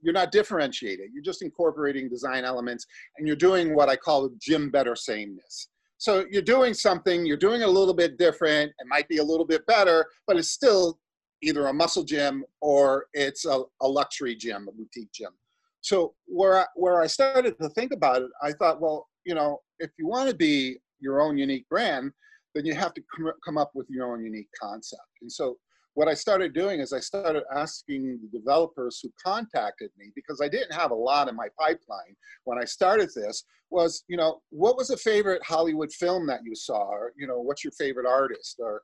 you're 0.00 0.14
not 0.14 0.32
differentiating. 0.32 1.10
You're 1.12 1.22
just 1.22 1.42
incorporating 1.42 2.08
design 2.08 2.44
elements 2.44 2.86
and 3.18 3.26
you're 3.26 3.36
doing 3.36 3.74
what 3.74 3.88
i 3.88 3.96
call 3.96 4.30
gym 4.40 4.70
better 4.70 4.96
sameness 4.96 5.68
so 5.98 6.24
you're 6.30 6.42
doing 6.42 6.74
something, 6.74 7.26
you're 7.26 7.36
doing 7.36 7.60
it 7.60 7.68
a 7.68 7.70
little 7.70 7.94
bit 7.94 8.18
different, 8.18 8.70
it 8.78 8.86
might 8.86 9.08
be 9.08 9.18
a 9.18 9.24
little 9.24 9.44
bit 9.44 9.66
better, 9.66 10.06
but 10.26 10.36
it's 10.36 10.50
still 10.50 10.98
either 11.42 11.66
a 11.66 11.72
muscle 11.72 12.04
gym 12.04 12.44
or 12.60 13.06
it's 13.12 13.44
a, 13.44 13.62
a 13.82 13.88
luxury 13.88 14.34
gym, 14.34 14.68
a 14.68 14.72
boutique 14.72 15.12
gym. 15.12 15.32
So 15.80 16.14
where 16.26 16.58
I, 16.58 16.64
where 16.74 17.00
I 17.00 17.06
started 17.06 17.56
to 17.60 17.68
think 17.70 17.92
about 17.92 18.22
it, 18.22 18.30
I 18.42 18.52
thought, 18.52 18.80
well, 18.80 19.08
you 19.24 19.34
know, 19.34 19.58
if 19.78 19.90
you 19.98 20.06
want 20.06 20.30
to 20.30 20.36
be 20.36 20.78
your 21.00 21.20
own 21.20 21.36
unique 21.36 21.68
brand, 21.68 22.12
then 22.54 22.64
you 22.64 22.74
have 22.74 22.94
to 22.94 23.02
come, 23.14 23.32
come 23.44 23.58
up 23.58 23.72
with 23.74 23.86
your 23.90 24.12
own 24.12 24.24
unique 24.24 24.48
concept. 24.60 25.02
And 25.22 25.30
so 25.30 25.56
what 25.98 26.06
I 26.06 26.14
started 26.14 26.54
doing 26.54 26.78
is 26.78 26.92
I 26.92 27.00
started 27.00 27.42
asking 27.52 28.20
the 28.22 28.38
developers 28.38 29.00
who 29.02 29.10
contacted 29.20 29.90
me 29.98 30.12
because 30.14 30.40
I 30.40 30.48
didn't 30.48 30.72
have 30.72 30.92
a 30.92 30.94
lot 30.94 31.28
in 31.28 31.34
my 31.34 31.48
pipeline 31.58 32.14
when 32.44 32.56
I 32.56 32.64
started 32.66 33.10
this 33.16 33.42
was, 33.70 34.04
you 34.06 34.16
know, 34.16 34.40
what 34.50 34.76
was 34.76 34.90
a 34.90 34.96
favorite 34.96 35.42
Hollywood 35.44 35.90
film 35.90 36.24
that 36.28 36.42
you 36.44 36.54
saw? 36.54 36.84
Or, 36.84 37.12
you 37.18 37.26
know, 37.26 37.40
what's 37.40 37.64
your 37.64 37.72
favorite 37.72 38.06
artist 38.06 38.60
or 38.60 38.82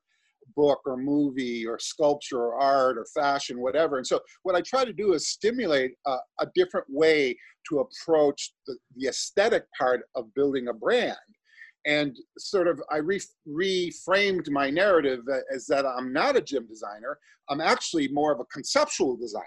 book 0.57 0.81
or 0.87 0.97
movie 0.97 1.65
or 1.65 1.79
sculpture 1.79 2.47
or 2.47 2.61
art 2.61 2.99
or 2.99 3.07
fashion, 3.15 3.61
whatever. 3.61 3.99
And 3.99 4.07
so 4.07 4.19
what 4.43 4.57
I 4.57 4.61
try 4.61 4.85
to 4.85 4.93
do 4.93 5.13
is 5.13 5.29
stimulate 5.29 5.93
a, 6.09 6.17
a 6.41 6.47
different 6.57 6.87
way 6.91 7.39
to 7.69 7.79
approach 7.79 8.55
the, 8.67 8.77
the 8.97 9.07
aesthetic 9.07 9.67
part 9.79 10.03
of 10.17 10.35
building 10.35 10.67
a 10.67 10.73
brand 10.73 11.17
and 11.87 12.17
sort 12.39 12.69
of 12.69 12.83
I 12.91 12.99
re- 12.99 13.21
reframed 13.49 14.51
my 14.51 14.71
narrative 14.71 15.21
as 15.55 15.67
that 15.67 15.87
I'm 15.87 16.13
not 16.13 16.37
a 16.37 16.41
gym 16.41 16.67
designer. 16.67 17.19
I'm 17.49 17.61
actually 17.61 18.09
more 18.09 18.33
of 18.33 18.41
a 18.41 18.45
conceptual 18.47 19.17
designer. 19.17 19.45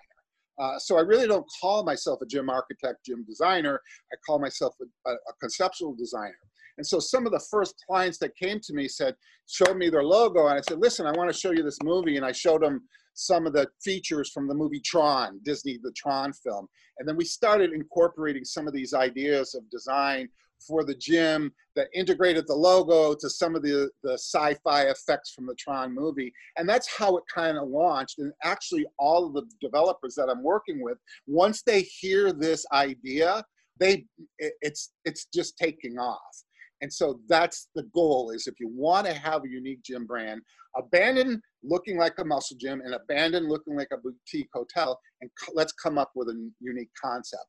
Uh, 0.59 0.79
so 0.79 0.97
I 0.97 1.01
really 1.01 1.27
don't 1.27 1.45
call 1.61 1.83
myself 1.83 2.19
a 2.21 2.25
gym 2.25 2.49
architect, 2.49 3.05
gym 3.05 3.23
designer. 3.27 3.79
I 4.11 4.15
call 4.25 4.39
myself 4.39 4.73
a, 4.81 5.09
a, 5.09 5.13
a, 5.13 5.33
conceptual 5.39 5.93
designer. 5.95 6.33
And 6.79 6.85
so 6.85 6.99
some 6.99 7.27
of 7.27 7.31
the 7.31 7.45
first 7.51 7.75
clients 7.87 8.17
that 8.19 8.35
came 8.35 8.59
to 8.61 8.73
me 8.73 8.87
said, 8.87 9.15
showed 9.47 9.77
me 9.77 9.89
their 9.89 10.03
logo, 10.03 10.47
and 10.47 10.57
I 10.57 10.61
said, 10.61 10.79
listen, 10.79 11.05
I 11.05 11.11
want 11.11 11.31
to 11.31 11.37
show 11.37 11.51
you 11.51 11.61
this 11.61 11.77
movie, 11.83 12.17
and 12.17 12.25
I 12.25 12.31
showed 12.31 12.63
them 12.63 12.81
some 13.13 13.47
of 13.47 13.53
the 13.53 13.67
features 13.83 14.31
from 14.31 14.47
the 14.47 14.53
movie 14.53 14.79
Tron, 14.79 15.39
Disney, 15.43 15.79
the 15.81 15.91
Tron 15.95 16.33
film. 16.33 16.67
And 16.99 17.07
then 17.07 17.17
we 17.17 17.25
started 17.25 17.73
incorporating 17.73 18.45
some 18.45 18.67
of 18.67 18.73
these 18.73 18.93
ideas 18.93 19.55
of 19.55 19.69
design 19.69 20.29
for 20.65 20.83
the 20.83 20.95
gym 20.95 21.51
that 21.75 21.87
integrated 21.93 22.47
the 22.47 22.55
logo 22.55 23.13
to 23.13 23.29
some 23.29 23.55
of 23.55 23.61
the, 23.61 23.89
the 24.03 24.13
sci-fi 24.13 24.83
effects 24.83 25.31
from 25.31 25.45
the 25.45 25.55
Tron 25.55 25.93
movie. 25.93 26.33
And 26.57 26.67
that's 26.67 26.87
how 26.87 27.17
it 27.17 27.23
kind 27.33 27.57
of 27.57 27.67
launched. 27.67 28.19
And 28.19 28.31
actually 28.43 28.85
all 28.97 29.27
of 29.27 29.33
the 29.33 29.43
developers 29.61 30.15
that 30.15 30.29
I'm 30.29 30.43
working 30.43 30.81
with, 30.81 30.97
once 31.27 31.61
they 31.61 31.81
hear 31.81 32.33
this 32.33 32.65
idea, 32.71 33.43
they 33.79 34.05
it's 34.39 34.93
it's 35.05 35.27
just 35.33 35.57
taking 35.57 35.99
off. 35.99 36.43
And 36.81 36.91
so 36.91 37.19
that's 37.27 37.69
the 37.75 37.83
goal 37.93 38.31
is 38.31 38.47
if 38.47 38.59
you 38.59 38.69
want 38.71 39.07
to 39.07 39.13
have 39.13 39.43
a 39.43 39.49
unique 39.49 39.81
gym 39.83 40.05
brand, 40.05 40.41
abandon 40.75 41.41
looking 41.63 41.97
like 41.97 42.13
a 42.19 42.25
muscle 42.25 42.57
gym 42.59 42.81
and 42.81 42.93
abandon 42.93 43.47
looking 43.47 43.75
like 43.75 43.89
a 43.91 43.97
boutique 43.97 44.49
hotel 44.53 44.99
and 45.21 45.29
let's 45.53 45.73
come 45.73 45.97
up 45.97 46.11
with 46.15 46.27
a 46.29 46.51
unique 46.59 46.91
concept. 47.01 47.45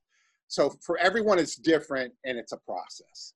So 0.48 0.70
for 0.80 0.98
everyone, 0.98 1.38
it's 1.38 1.56
different 1.56 2.12
and 2.24 2.38
it's 2.38 2.52
a 2.52 2.56
process. 2.56 3.34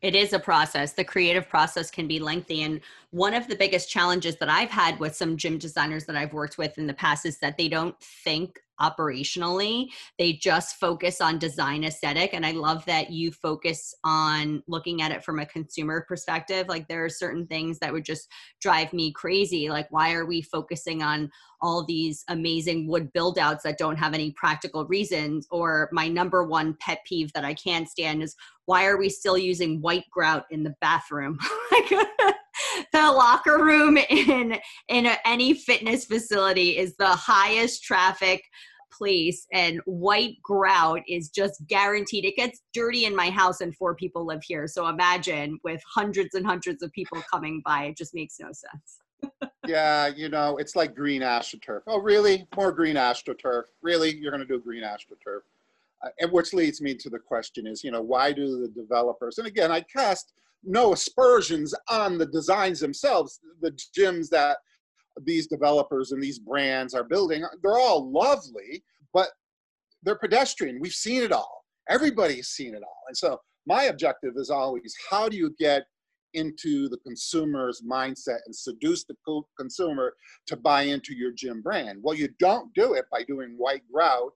It 0.00 0.14
is 0.14 0.32
a 0.32 0.38
process. 0.38 0.92
The 0.92 1.04
creative 1.04 1.48
process 1.48 1.90
can 1.90 2.06
be 2.06 2.20
lengthy. 2.20 2.62
And 2.62 2.80
one 3.10 3.34
of 3.34 3.48
the 3.48 3.56
biggest 3.56 3.90
challenges 3.90 4.36
that 4.36 4.48
I've 4.48 4.70
had 4.70 4.98
with 5.00 5.16
some 5.16 5.36
gym 5.36 5.58
designers 5.58 6.04
that 6.04 6.16
I've 6.16 6.32
worked 6.32 6.56
with 6.56 6.78
in 6.78 6.86
the 6.86 6.94
past 6.94 7.26
is 7.26 7.38
that 7.38 7.56
they 7.56 7.68
don't 7.68 8.00
think 8.00 8.60
operationally. 8.80 9.88
They 10.18 10.34
just 10.34 10.76
focus 10.76 11.20
on 11.20 11.38
design 11.38 11.84
aesthetic. 11.84 12.34
And 12.34 12.44
I 12.44 12.52
love 12.52 12.84
that 12.86 13.10
you 13.10 13.32
focus 13.32 13.94
on 14.04 14.62
looking 14.66 15.02
at 15.02 15.12
it 15.12 15.24
from 15.24 15.38
a 15.38 15.46
consumer 15.46 16.04
perspective. 16.06 16.68
Like 16.68 16.88
there 16.88 17.04
are 17.04 17.10
certain 17.10 17.46
things 17.46 17.78
that 17.78 17.92
would 17.92 18.04
just 18.04 18.28
drive 18.60 18.92
me 18.92 19.12
crazy. 19.12 19.68
Like, 19.68 19.88
why 19.90 20.12
are 20.12 20.26
we 20.26 20.42
focusing 20.42 21.02
on 21.02 21.30
all 21.60 21.84
these 21.84 22.24
amazing 22.28 22.86
wood 22.86 23.12
build 23.12 23.38
outs 23.38 23.64
that 23.64 23.78
don't 23.78 23.96
have 23.96 24.14
any 24.14 24.30
practical 24.32 24.86
reasons? 24.86 25.46
Or 25.50 25.88
my 25.92 26.08
number 26.08 26.44
one 26.44 26.76
pet 26.80 27.00
peeve 27.06 27.32
that 27.32 27.44
I 27.44 27.54
can't 27.54 27.88
stand 27.88 28.22
is 28.22 28.36
why 28.66 28.86
are 28.86 28.98
we 28.98 29.08
still 29.08 29.38
using 29.38 29.80
white 29.80 30.04
grout 30.10 30.44
in 30.50 30.62
the 30.62 30.74
bathroom? 30.80 31.38
the 32.92 32.98
locker 32.98 33.64
room 33.64 33.96
in 33.96 34.58
in 34.88 35.06
a, 35.06 35.16
any 35.24 35.54
fitness 35.54 36.04
facility 36.04 36.76
is 36.78 36.96
the 36.96 37.08
highest 37.08 37.82
traffic 37.82 38.42
place 38.90 39.46
and 39.52 39.80
white 39.84 40.36
grout 40.42 41.02
is 41.06 41.28
just 41.28 41.64
guaranteed. 41.66 42.24
It 42.24 42.36
gets 42.36 42.62
dirty 42.72 43.04
in 43.04 43.14
my 43.14 43.30
house 43.30 43.60
and 43.60 43.76
four 43.76 43.94
people 43.94 44.26
live 44.26 44.42
here 44.42 44.66
so 44.66 44.88
imagine 44.88 45.58
with 45.62 45.82
hundreds 45.86 46.34
and 46.34 46.46
hundreds 46.46 46.82
of 46.82 46.90
people 46.92 47.22
coming 47.30 47.62
by 47.64 47.84
it 47.84 47.96
just 47.96 48.14
makes 48.14 48.38
no 48.40 48.48
sense. 48.48 49.52
Yeah 49.66 50.06
you 50.06 50.30
know 50.30 50.56
it's 50.56 50.74
like 50.76 50.94
green 50.94 51.20
astroturf. 51.20 51.82
Oh 51.86 52.00
really? 52.00 52.46
More 52.56 52.72
green 52.72 52.96
astroturf. 52.96 53.64
Really? 53.82 54.16
You're 54.16 54.30
going 54.30 54.40
to 54.40 54.46
do 54.46 54.58
green 54.58 54.82
astroturf? 54.82 55.40
Uh, 56.02 56.08
and 56.20 56.30
which 56.32 56.54
leads 56.54 56.80
me 56.80 56.94
to 56.94 57.10
the 57.10 57.18
question 57.18 57.66
is 57.66 57.82
you 57.82 57.90
know 57.90 58.00
why 58.00 58.32
do 58.32 58.60
the 58.60 58.68
developers 58.68 59.38
and 59.38 59.46
again 59.46 59.72
i 59.72 59.80
cast 59.80 60.32
no 60.64 60.92
aspersions 60.92 61.74
on 61.88 62.18
the 62.18 62.26
designs 62.26 62.80
themselves. 62.80 63.40
The 63.60 63.76
gyms 63.96 64.28
that 64.30 64.58
these 65.24 65.46
developers 65.46 66.12
and 66.12 66.22
these 66.22 66.38
brands 66.38 66.94
are 66.94 67.04
building, 67.04 67.44
they're 67.62 67.78
all 67.78 68.10
lovely, 68.12 68.82
but 69.12 69.28
they're 70.02 70.18
pedestrian. 70.18 70.78
We've 70.80 70.92
seen 70.92 71.22
it 71.22 71.32
all. 71.32 71.64
Everybody's 71.88 72.48
seen 72.48 72.74
it 72.74 72.82
all. 72.82 73.02
And 73.08 73.16
so 73.16 73.40
my 73.66 73.84
objective 73.84 74.34
is 74.36 74.50
always 74.50 74.94
how 75.10 75.28
do 75.28 75.36
you 75.36 75.54
get 75.58 75.84
into 76.34 76.88
the 76.88 76.98
consumer's 76.98 77.82
mindset 77.82 78.38
and 78.46 78.54
seduce 78.54 79.04
the 79.04 79.14
consumer 79.58 80.12
to 80.46 80.56
buy 80.56 80.82
into 80.82 81.14
your 81.14 81.32
gym 81.32 81.62
brand? 81.62 81.98
Well, 82.02 82.14
you 82.14 82.28
don't 82.38 82.72
do 82.74 82.94
it 82.94 83.06
by 83.10 83.24
doing 83.24 83.54
white 83.56 83.82
grout 83.92 84.32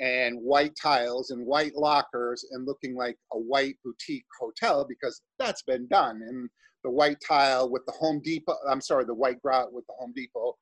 and 0.00 0.40
white 0.40 0.74
tiles 0.80 1.30
and 1.30 1.46
white 1.46 1.74
lockers 1.76 2.46
and 2.52 2.66
looking 2.66 2.96
like 2.96 3.16
a 3.34 3.38
white 3.38 3.76
boutique 3.84 4.24
hotel 4.40 4.84
because 4.88 5.20
that's 5.38 5.62
been 5.62 5.86
done. 5.88 6.22
And 6.26 6.48
the 6.82 6.90
white 6.90 7.18
tile 7.26 7.70
with 7.70 7.84
the 7.84 7.92
Home 7.92 8.20
Depot, 8.24 8.56
I'm 8.68 8.80
sorry, 8.80 9.04
the 9.04 9.14
white 9.14 9.40
grout 9.42 9.72
with 9.72 9.86
the 9.86 9.92
Home 9.98 10.12
Depot 10.16 10.56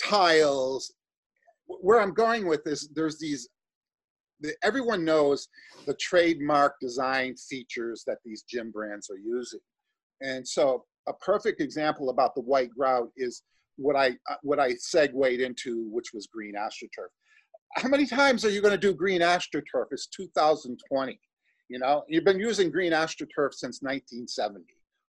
tiles. 0.00 0.94
Where 1.66 2.00
I'm 2.00 2.14
going 2.14 2.46
with 2.46 2.62
this, 2.62 2.88
there's 2.94 3.18
these, 3.18 3.48
the, 4.40 4.54
everyone 4.62 5.04
knows 5.04 5.48
the 5.86 5.94
trademark 5.94 6.76
design 6.80 7.34
features 7.36 8.04
that 8.06 8.18
these 8.24 8.44
gym 8.48 8.70
brands 8.70 9.10
are 9.10 9.18
using. 9.18 9.60
And 10.20 10.46
so 10.46 10.84
a 11.08 11.12
perfect 11.12 11.60
example 11.60 12.10
about 12.10 12.36
the 12.36 12.42
white 12.42 12.70
grout 12.70 13.08
is 13.16 13.42
what 13.74 13.96
I, 13.96 14.10
uh, 14.30 14.36
what 14.42 14.60
I 14.60 14.74
segued 14.74 15.40
into, 15.40 15.88
which 15.90 16.12
was 16.14 16.28
green 16.28 16.54
astroturf 16.54 17.10
how 17.76 17.88
many 17.88 18.06
times 18.06 18.44
are 18.44 18.50
you 18.50 18.62
going 18.62 18.72
to 18.72 18.78
do 18.78 18.94
green 18.94 19.20
astroturf? 19.20 19.86
It's 19.90 20.06
2020. 20.06 21.20
You 21.68 21.78
know, 21.78 22.04
you've 22.08 22.24
been 22.24 22.40
using 22.40 22.70
green 22.70 22.92
astroturf 22.92 23.52
since 23.52 23.82
1970. 23.82 24.64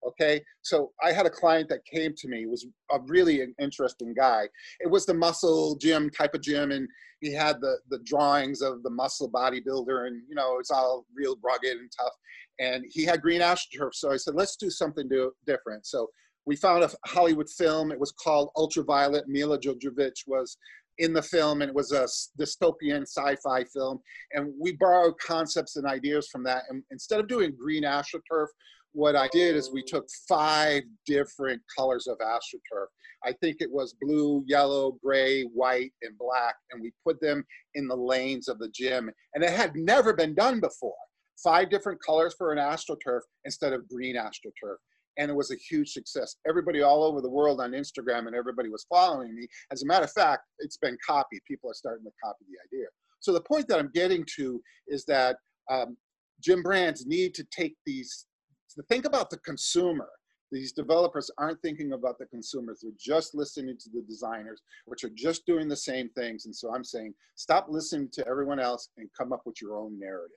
Okay, 0.05 0.41
so 0.61 0.91
I 1.03 1.11
had 1.11 1.25
a 1.25 1.29
client 1.29 1.69
that 1.69 1.83
came 1.85 2.13
to 2.17 2.27
me 2.27 2.45
was 2.45 2.65
a 2.91 2.99
really 3.07 3.43
interesting 3.59 4.13
guy. 4.13 4.47
It 4.79 4.89
was 4.89 5.05
the 5.05 5.13
muscle 5.13 5.75
gym 5.75 6.09
type 6.09 6.33
of 6.33 6.41
gym, 6.41 6.71
and 6.71 6.87
he 7.19 7.33
had 7.33 7.59
the 7.61 7.77
the 7.89 7.99
drawings 8.05 8.61
of 8.61 8.83
the 8.83 8.89
muscle 8.89 9.29
bodybuilder, 9.29 10.07
and 10.07 10.21
you 10.29 10.35
know 10.35 10.59
it's 10.59 10.71
all 10.71 11.05
real 11.15 11.35
rugged 11.43 11.77
and 11.77 11.91
tough. 11.97 12.13
And 12.59 12.85
he 12.89 13.05
had 13.05 13.21
green 13.21 13.41
astroturf, 13.41 13.93
so 13.93 14.11
I 14.11 14.17
said, 14.17 14.35
let's 14.35 14.55
do 14.55 14.69
something 14.69 15.09
do, 15.09 15.31
different. 15.45 15.85
So 15.85 16.07
we 16.45 16.55
found 16.55 16.83
a 16.83 16.89
Hollywood 17.05 17.49
film. 17.49 17.91
It 17.91 17.99
was 17.99 18.11
called 18.11 18.49
Ultraviolet. 18.55 19.27
Milla 19.27 19.59
Jovovich 19.59 20.25
was 20.27 20.57
in 20.99 21.13
the 21.13 21.21
film 21.21 21.61
and 21.61 21.69
it 21.69 21.75
was 21.75 21.91
a 21.91 22.07
dystopian 22.41 23.03
sci-fi 23.03 23.63
film. 23.65 23.99
And 24.31 24.53
we 24.59 24.73
borrowed 24.73 25.17
concepts 25.19 25.75
and 25.75 25.85
ideas 25.85 26.27
from 26.31 26.43
that 26.43 26.63
and 26.69 26.83
instead 26.91 27.19
of 27.19 27.27
doing 27.27 27.55
green 27.57 27.83
astroturf 27.83 28.47
what 28.93 29.15
i 29.15 29.27
did 29.31 29.55
is 29.55 29.71
we 29.71 29.83
took 29.83 30.07
five 30.27 30.81
different 31.05 31.61
colors 31.77 32.07
of 32.07 32.17
astroturf. 32.17 32.87
I 33.23 33.33
think 33.33 33.57
it 33.59 33.71
was 33.71 33.95
blue 34.01 34.43
yellow 34.47 34.97
gray 35.03 35.43
white 35.43 35.91
and 36.01 36.17
black 36.17 36.55
and 36.71 36.81
we 36.81 36.91
put 37.05 37.21
them 37.21 37.43
in 37.75 37.87
the 37.87 37.95
lanes 37.95 38.47
of 38.47 38.57
the 38.57 38.69
gym. 38.69 39.11
And 39.35 39.43
it 39.43 39.51
had 39.51 39.75
never 39.75 40.13
been 40.13 40.33
done 40.33 40.59
before. 40.59 40.95
Five 41.43 41.69
different 41.69 41.99
colors 42.03 42.33
for 42.37 42.51
an 42.51 42.57
astroturf 42.57 43.21
instead 43.45 43.73
of 43.73 43.87
green 43.87 44.15
astroturf 44.15 44.77
and 45.17 45.31
it 45.31 45.33
was 45.35 45.51
a 45.51 45.55
huge 45.55 45.89
success. 45.89 46.35
Everybody 46.47 46.81
all 46.81 47.03
over 47.03 47.21
the 47.21 47.29
world 47.29 47.59
on 47.61 47.71
Instagram 47.71 48.27
and 48.27 48.35
everybody 48.35 48.69
was 48.69 48.85
following 48.89 49.35
me. 49.35 49.47
As 49.71 49.83
a 49.83 49.85
matter 49.85 50.05
of 50.05 50.11
fact, 50.11 50.43
it's 50.59 50.77
been 50.77 50.97
copied. 51.05 51.41
People 51.47 51.69
are 51.69 51.75
starting 51.75 52.05
to 52.05 52.11
copy 52.23 52.45
the 52.49 52.77
idea. 52.77 52.87
So 53.19 53.33
the 53.33 53.41
point 53.41 53.67
that 53.67 53.79
I'm 53.79 53.91
getting 53.93 54.25
to 54.37 54.61
is 54.87 55.05
that 55.05 55.37
um, 55.69 55.97
gym 56.41 56.61
brands 56.63 57.05
need 57.05 57.33
to 57.35 57.43
take 57.45 57.75
these, 57.85 58.27
to 58.75 58.83
think 58.83 59.05
about 59.05 59.29
the 59.29 59.37
consumer. 59.39 60.07
These 60.51 60.71
developers 60.71 61.29
aren't 61.37 61.61
thinking 61.61 61.91
about 61.91 62.17
the 62.19 62.25
consumers. 62.27 62.79
They're 62.81 62.91
just 62.97 63.35
listening 63.35 63.77
to 63.79 63.89
the 63.93 64.01
designers, 64.07 64.61
which 64.85 65.03
are 65.03 65.11
just 65.13 65.45
doing 65.45 65.67
the 65.67 65.75
same 65.75 66.09
things. 66.15 66.45
And 66.45 66.55
so 66.55 66.73
I'm 66.73 66.85
saying, 66.85 67.13
stop 67.35 67.67
listening 67.69 68.09
to 68.13 68.27
everyone 68.27 68.59
else 68.59 68.89
and 68.97 69.09
come 69.17 69.33
up 69.33 69.41
with 69.45 69.61
your 69.61 69.75
own 69.75 69.99
narrative. 69.99 70.31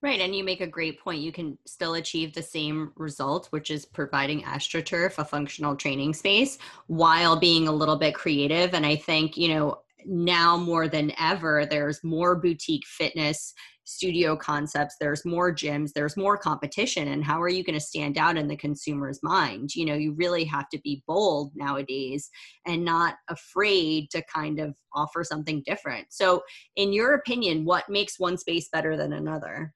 Right. 0.00 0.20
And 0.20 0.34
you 0.34 0.44
make 0.44 0.60
a 0.60 0.66
great 0.66 1.00
point. 1.00 1.22
You 1.22 1.32
can 1.32 1.58
still 1.66 1.94
achieve 1.94 2.32
the 2.32 2.42
same 2.42 2.92
result, 2.94 3.48
which 3.50 3.68
is 3.68 3.84
providing 3.84 4.42
AstroTurf 4.42 5.18
a 5.18 5.24
functional 5.24 5.74
training 5.74 6.14
space 6.14 6.56
while 6.86 7.36
being 7.38 7.66
a 7.66 7.72
little 7.72 7.96
bit 7.98 8.14
creative. 8.14 8.74
And 8.74 8.86
I 8.86 8.94
think, 8.94 9.36
you 9.36 9.48
know, 9.48 9.78
now 10.06 10.56
more 10.56 10.86
than 10.86 11.12
ever, 11.18 11.66
there's 11.66 12.04
more 12.04 12.36
boutique 12.36 12.86
fitness 12.86 13.52
studio 13.82 14.36
concepts, 14.36 14.96
there's 15.00 15.24
more 15.24 15.52
gyms, 15.52 15.92
there's 15.94 16.16
more 16.16 16.36
competition. 16.36 17.08
And 17.08 17.24
how 17.24 17.42
are 17.42 17.48
you 17.48 17.64
going 17.64 17.74
to 17.78 17.84
stand 17.84 18.18
out 18.18 18.36
in 18.36 18.46
the 18.46 18.56
consumer's 18.56 19.18
mind? 19.22 19.74
You 19.74 19.86
know, 19.86 19.94
you 19.94 20.12
really 20.12 20.44
have 20.44 20.68
to 20.68 20.80
be 20.84 21.02
bold 21.08 21.52
nowadays 21.56 22.30
and 22.66 22.84
not 22.84 23.14
afraid 23.28 24.10
to 24.10 24.22
kind 24.32 24.60
of 24.60 24.76
offer 24.94 25.24
something 25.24 25.62
different. 25.66 26.08
So, 26.10 26.42
in 26.76 26.92
your 26.92 27.14
opinion, 27.14 27.64
what 27.64 27.88
makes 27.88 28.20
one 28.20 28.36
space 28.38 28.68
better 28.70 28.96
than 28.96 29.14
another? 29.14 29.74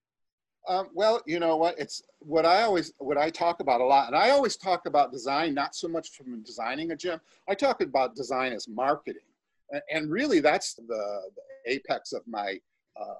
Um, 0.68 0.88
well, 0.94 1.20
you 1.26 1.40
know 1.40 1.56
what? 1.56 1.78
It's 1.78 2.02
what 2.20 2.46
I 2.46 2.62
always 2.62 2.92
what 2.98 3.18
I 3.18 3.30
talk 3.30 3.60
about 3.60 3.80
a 3.80 3.84
lot, 3.84 4.06
and 4.06 4.16
I 4.16 4.30
always 4.30 4.56
talk 4.56 4.86
about 4.86 5.10
design 5.10 5.54
not 5.54 5.74
so 5.74 5.88
much 5.88 6.10
from 6.10 6.42
designing 6.42 6.92
a 6.92 6.96
gym. 6.96 7.20
I 7.48 7.54
talk 7.54 7.80
about 7.80 8.14
design 8.14 8.52
as 8.52 8.68
marketing, 8.68 9.22
and, 9.70 9.82
and 9.90 10.10
really 10.10 10.40
that's 10.40 10.74
the, 10.74 10.84
the, 10.86 11.72
apex 11.72 12.12
of 12.12 12.22
my 12.26 12.58
uh, 13.00 13.14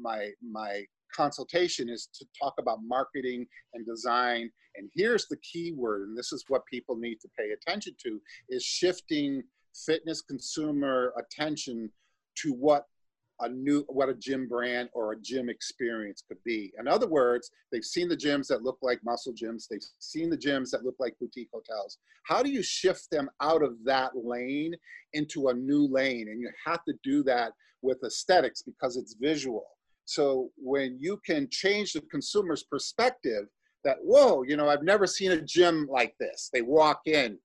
my 0.00 0.30
my 0.48 0.84
consultation 1.14 1.88
is 1.88 2.08
to 2.14 2.24
talk 2.40 2.54
about 2.58 2.78
marketing 2.84 3.46
and 3.74 3.84
design. 3.84 4.50
And 4.76 4.90
here's 4.94 5.26
the 5.26 5.38
key 5.38 5.72
word, 5.72 6.02
and 6.08 6.16
this 6.16 6.32
is 6.32 6.44
what 6.48 6.66
people 6.66 6.96
need 6.96 7.18
to 7.20 7.28
pay 7.36 7.50
attention 7.50 7.96
to: 8.04 8.20
is 8.48 8.62
shifting 8.62 9.42
fitness 9.74 10.22
consumer 10.22 11.12
attention 11.18 11.90
to 12.36 12.52
what 12.52 12.86
a 13.40 13.48
new 13.48 13.84
what 13.88 14.08
a 14.08 14.14
gym 14.14 14.48
brand 14.48 14.88
or 14.92 15.12
a 15.12 15.20
gym 15.20 15.48
experience 15.48 16.22
could 16.26 16.42
be. 16.44 16.72
In 16.78 16.88
other 16.88 17.06
words, 17.06 17.50
they've 17.70 17.84
seen 17.84 18.08
the 18.08 18.16
gyms 18.16 18.46
that 18.48 18.62
look 18.62 18.78
like 18.82 19.04
muscle 19.04 19.32
gyms, 19.32 19.68
they've 19.68 19.84
seen 19.98 20.30
the 20.30 20.38
gyms 20.38 20.70
that 20.70 20.84
look 20.84 20.96
like 20.98 21.18
boutique 21.20 21.50
hotels. 21.52 21.98
How 22.24 22.42
do 22.42 22.50
you 22.50 22.62
shift 22.62 23.10
them 23.10 23.28
out 23.40 23.62
of 23.62 23.76
that 23.84 24.12
lane 24.14 24.74
into 25.12 25.48
a 25.48 25.54
new 25.54 25.86
lane? 25.86 26.28
And 26.28 26.40
you 26.40 26.50
have 26.64 26.84
to 26.84 26.94
do 27.02 27.22
that 27.24 27.52
with 27.82 28.02
aesthetics 28.04 28.62
because 28.62 28.96
it's 28.96 29.14
visual. 29.14 29.64
So 30.06 30.50
when 30.56 30.96
you 31.00 31.20
can 31.26 31.48
change 31.50 31.92
the 31.92 32.00
consumer's 32.02 32.62
perspective 32.62 33.46
that, 33.84 33.98
whoa, 34.02 34.42
you 34.42 34.56
know, 34.56 34.68
I've 34.68 34.82
never 34.82 35.06
seen 35.06 35.32
a 35.32 35.40
gym 35.40 35.86
like 35.90 36.14
this. 36.18 36.48
They 36.52 36.62
walk 36.62 37.02
in, 37.06 37.38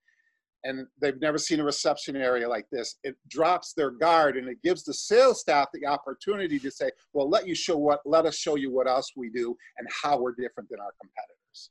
and 0.64 0.86
they've 1.02 1.20
never 1.20 1.38
seen 1.38 1.60
a 1.60 1.64
reception 1.64 2.16
area 2.16 2.48
like 2.48 2.66
this. 2.72 2.98
It 3.04 3.16
drops 3.30 3.74
their 3.74 3.92
guard 3.92 4.38
and 4.38 4.48
it 4.48 4.62
gives 4.64 4.84
the 4.84 4.94
sales 4.94 5.42
staff 5.42 5.68
the 5.74 5.86
opportunity 5.86 6.60
to 6.60 6.72
say, 6.72 6.92
well, 7.14 7.30
let 7.30 7.48
you 7.48 7.56
show 7.56 7.78
what, 7.78 8.02
let 8.06 8.26
us 8.26 8.36
show 8.36 8.56
you 8.56 8.72
what 8.72 8.88
else 8.88 9.12
we 9.16 9.30
do 9.30 9.56
and 9.78 9.88
how 10.04 10.20
we're 10.20 10.34
different 10.34 10.70
than 10.70 10.80
our 10.80 10.94
competitors. 11.02 11.70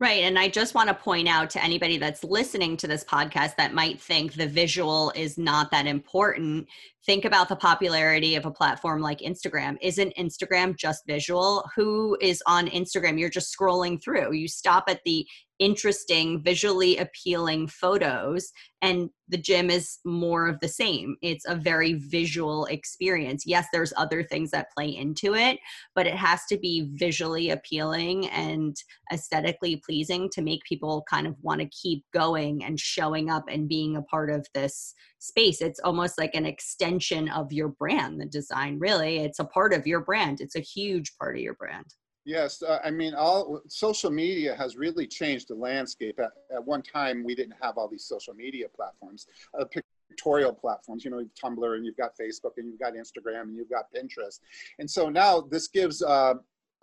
Right. 0.00 0.24
And 0.24 0.38
I 0.38 0.48
just 0.48 0.74
want 0.74 0.88
to 0.88 0.94
point 0.94 1.28
out 1.28 1.50
to 1.50 1.62
anybody 1.62 1.98
that's 1.98 2.24
listening 2.24 2.76
to 2.78 2.86
this 2.86 3.04
podcast 3.04 3.56
that 3.56 3.74
might 3.74 4.00
think 4.00 4.34
the 4.34 4.46
visual 4.46 5.12
is 5.14 5.38
not 5.38 5.70
that 5.70 5.86
important. 5.86 6.68
Think 7.08 7.24
about 7.24 7.48
the 7.48 7.56
popularity 7.56 8.34
of 8.34 8.44
a 8.44 8.50
platform 8.50 9.00
like 9.00 9.20
Instagram. 9.20 9.78
Isn't 9.80 10.14
Instagram 10.18 10.76
just 10.76 11.06
visual? 11.06 11.66
Who 11.74 12.18
is 12.20 12.42
on 12.46 12.68
Instagram? 12.68 13.18
You're 13.18 13.30
just 13.30 13.56
scrolling 13.58 13.98
through. 14.04 14.34
You 14.34 14.46
stop 14.46 14.84
at 14.88 15.00
the 15.06 15.26
interesting, 15.58 16.42
visually 16.42 16.98
appealing 16.98 17.68
photos. 17.68 18.52
And 18.82 19.08
the 19.26 19.38
gym 19.38 19.70
is 19.70 19.98
more 20.04 20.48
of 20.48 20.60
the 20.60 20.68
same. 20.68 21.16
It's 21.22 21.44
a 21.46 21.56
very 21.56 21.94
visual 21.94 22.66
experience. 22.66 23.44
Yes, 23.46 23.66
there's 23.72 23.92
other 23.96 24.22
things 24.22 24.50
that 24.50 24.70
play 24.76 24.94
into 24.94 25.34
it, 25.34 25.58
but 25.94 26.06
it 26.06 26.14
has 26.14 26.42
to 26.50 26.58
be 26.58 26.90
visually 26.94 27.50
appealing 27.50 28.28
and 28.28 28.76
aesthetically 29.12 29.80
pleasing 29.84 30.28
to 30.34 30.42
make 30.42 30.62
people 30.68 31.04
kind 31.10 31.26
of 31.26 31.34
want 31.40 31.60
to 31.60 31.68
keep 31.68 32.04
going 32.12 32.62
and 32.62 32.78
showing 32.78 33.30
up 33.30 33.44
and 33.48 33.68
being 33.68 33.96
a 33.96 34.02
part 34.02 34.30
of 34.30 34.46
this 34.54 34.94
space. 35.18 35.60
It's 35.60 35.80
almost 35.80 36.18
like 36.18 36.34
an 36.34 36.46
extension 36.46 37.28
of 37.28 37.52
your 37.52 37.68
brand, 37.68 38.20
the 38.20 38.26
design, 38.26 38.78
really. 38.78 39.18
It's 39.18 39.38
a 39.38 39.44
part 39.44 39.72
of 39.72 39.86
your 39.86 40.00
brand, 40.00 40.40
it's 40.40 40.56
a 40.56 40.60
huge 40.60 41.16
part 41.18 41.36
of 41.36 41.42
your 41.42 41.54
brand. 41.54 41.86
Yes, 42.24 42.62
uh, 42.62 42.78
I 42.84 42.90
mean, 42.90 43.14
all 43.14 43.62
social 43.68 44.10
media 44.10 44.54
has 44.54 44.76
really 44.76 45.06
changed 45.06 45.48
the 45.48 45.54
landscape. 45.54 46.20
At, 46.20 46.32
at 46.54 46.62
one 46.62 46.82
time, 46.82 47.24
we 47.24 47.34
didn't 47.34 47.54
have 47.58 47.78
all 47.78 47.88
these 47.88 48.04
social 48.04 48.34
media 48.34 48.66
platforms, 48.76 49.26
uh, 49.58 49.64
pictorial 50.10 50.52
platforms. 50.52 51.06
You 51.06 51.10
know, 51.10 51.24
Tumblr, 51.42 51.74
and 51.74 51.86
you've 51.86 51.96
got 51.96 52.12
Facebook, 52.20 52.58
and 52.58 52.66
you've 52.66 52.80
got 52.80 52.92
Instagram, 52.92 53.42
and 53.44 53.56
you've 53.56 53.70
got 53.70 53.86
Pinterest. 53.96 54.40
And 54.78 54.90
so 54.90 55.08
now 55.08 55.40
this 55.40 55.68
gives 55.68 56.02
uh, 56.02 56.34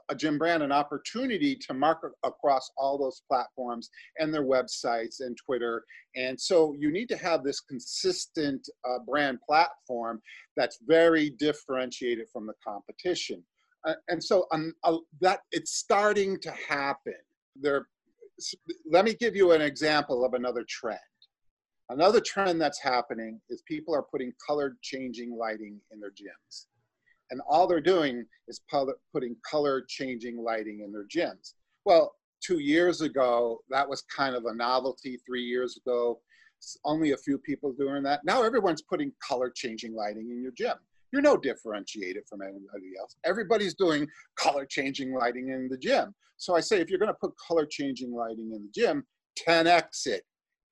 a 0.09 0.15
gym 0.15 0.37
brand 0.37 0.63
an 0.63 0.71
opportunity 0.71 1.55
to 1.55 1.73
market 1.73 2.11
across 2.23 2.71
all 2.77 2.97
those 2.97 3.21
platforms 3.27 3.89
and 4.19 4.33
their 4.33 4.45
websites 4.45 5.21
and 5.21 5.37
Twitter. 5.37 5.83
And 6.15 6.39
so 6.39 6.75
you 6.77 6.91
need 6.91 7.09
to 7.09 7.17
have 7.17 7.43
this 7.43 7.59
consistent 7.59 8.67
uh, 8.87 8.99
brand 9.07 9.39
platform 9.47 10.21
that's 10.55 10.79
very 10.85 11.31
differentiated 11.31 12.27
from 12.31 12.45
the 12.45 12.53
competition. 12.65 13.43
Uh, 13.85 13.93
and 14.09 14.23
so 14.23 14.45
um, 14.51 14.73
uh, 14.83 14.97
that 15.21 15.41
it's 15.51 15.75
starting 15.75 16.39
to 16.41 16.51
happen. 16.67 17.13
There, 17.55 17.87
let 18.91 19.05
me 19.05 19.13
give 19.13 19.35
you 19.35 19.51
an 19.51 19.61
example 19.61 20.25
of 20.25 20.33
another 20.33 20.65
trend. 20.67 20.99
Another 21.89 22.19
trend 22.19 22.59
that's 22.59 22.81
happening 22.81 23.39
is 23.49 23.61
people 23.67 23.93
are 23.93 24.03
putting 24.03 24.33
color 24.45 24.75
changing 24.81 25.37
lighting 25.37 25.79
in 25.91 25.99
their 25.99 26.09
gyms. 26.09 26.65
And 27.31 27.41
all 27.49 27.67
they're 27.67 27.81
doing 27.81 28.25
is 28.47 28.61
putting 29.11 29.35
color 29.49 29.83
changing 29.87 30.37
lighting 30.37 30.81
in 30.85 30.91
their 30.91 31.05
gyms. 31.05 31.53
Well, 31.85 32.15
two 32.41 32.59
years 32.59 33.01
ago, 33.01 33.59
that 33.69 33.87
was 33.87 34.03
kind 34.03 34.35
of 34.35 34.45
a 34.45 34.53
novelty. 34.53 35.17
Three 35.25 35.43
years 35.43 35.77
ago, 35.77 36.19
only 36.83 37.11
a 37.11 37.17
few 37.17 37.37
people 37.37 37.73
doing 37.73 38.03
that. 38.03 38.21
Now 38.23 38.43
everyone's 38.43 38.81
putting 38.81 39.11
color 39.25 39.51
changing 39.53 39.93
lighting 39.93 40.29
in 40.31 40.41
your 40.41 40.51
gym. 40.51 40.75
You're 41.11 41.21
no 41.21 41.37
differentiated 41.37 42.23
from 42.27 42.41
anybody 42.41 42.93
else. 42.99 43.15
Everybody's 43.23 43.73
doing 43.73 44.07
color 44.35 44.65
changing 44.65 45.13
lighting 45.13 45.49
in 45.49 45.67
the 45.69 45.77
gym. 45.77 46.13
So 46.37 46.55
I 46.55 46.59
say 46.59 46.81
if 46.81 46.89
you're 46.89 46.99
going 46.99 47.11
to 47.11 47.17
put 47.19 47.33
color 47.37 47.65
changing 47.65 48.13
lighting 48.13 48.51
in 48.53 48.63
the 48.63 48.71
gym, 48.73 49.05
10x 49.47 50.07
it, 50.07 50.23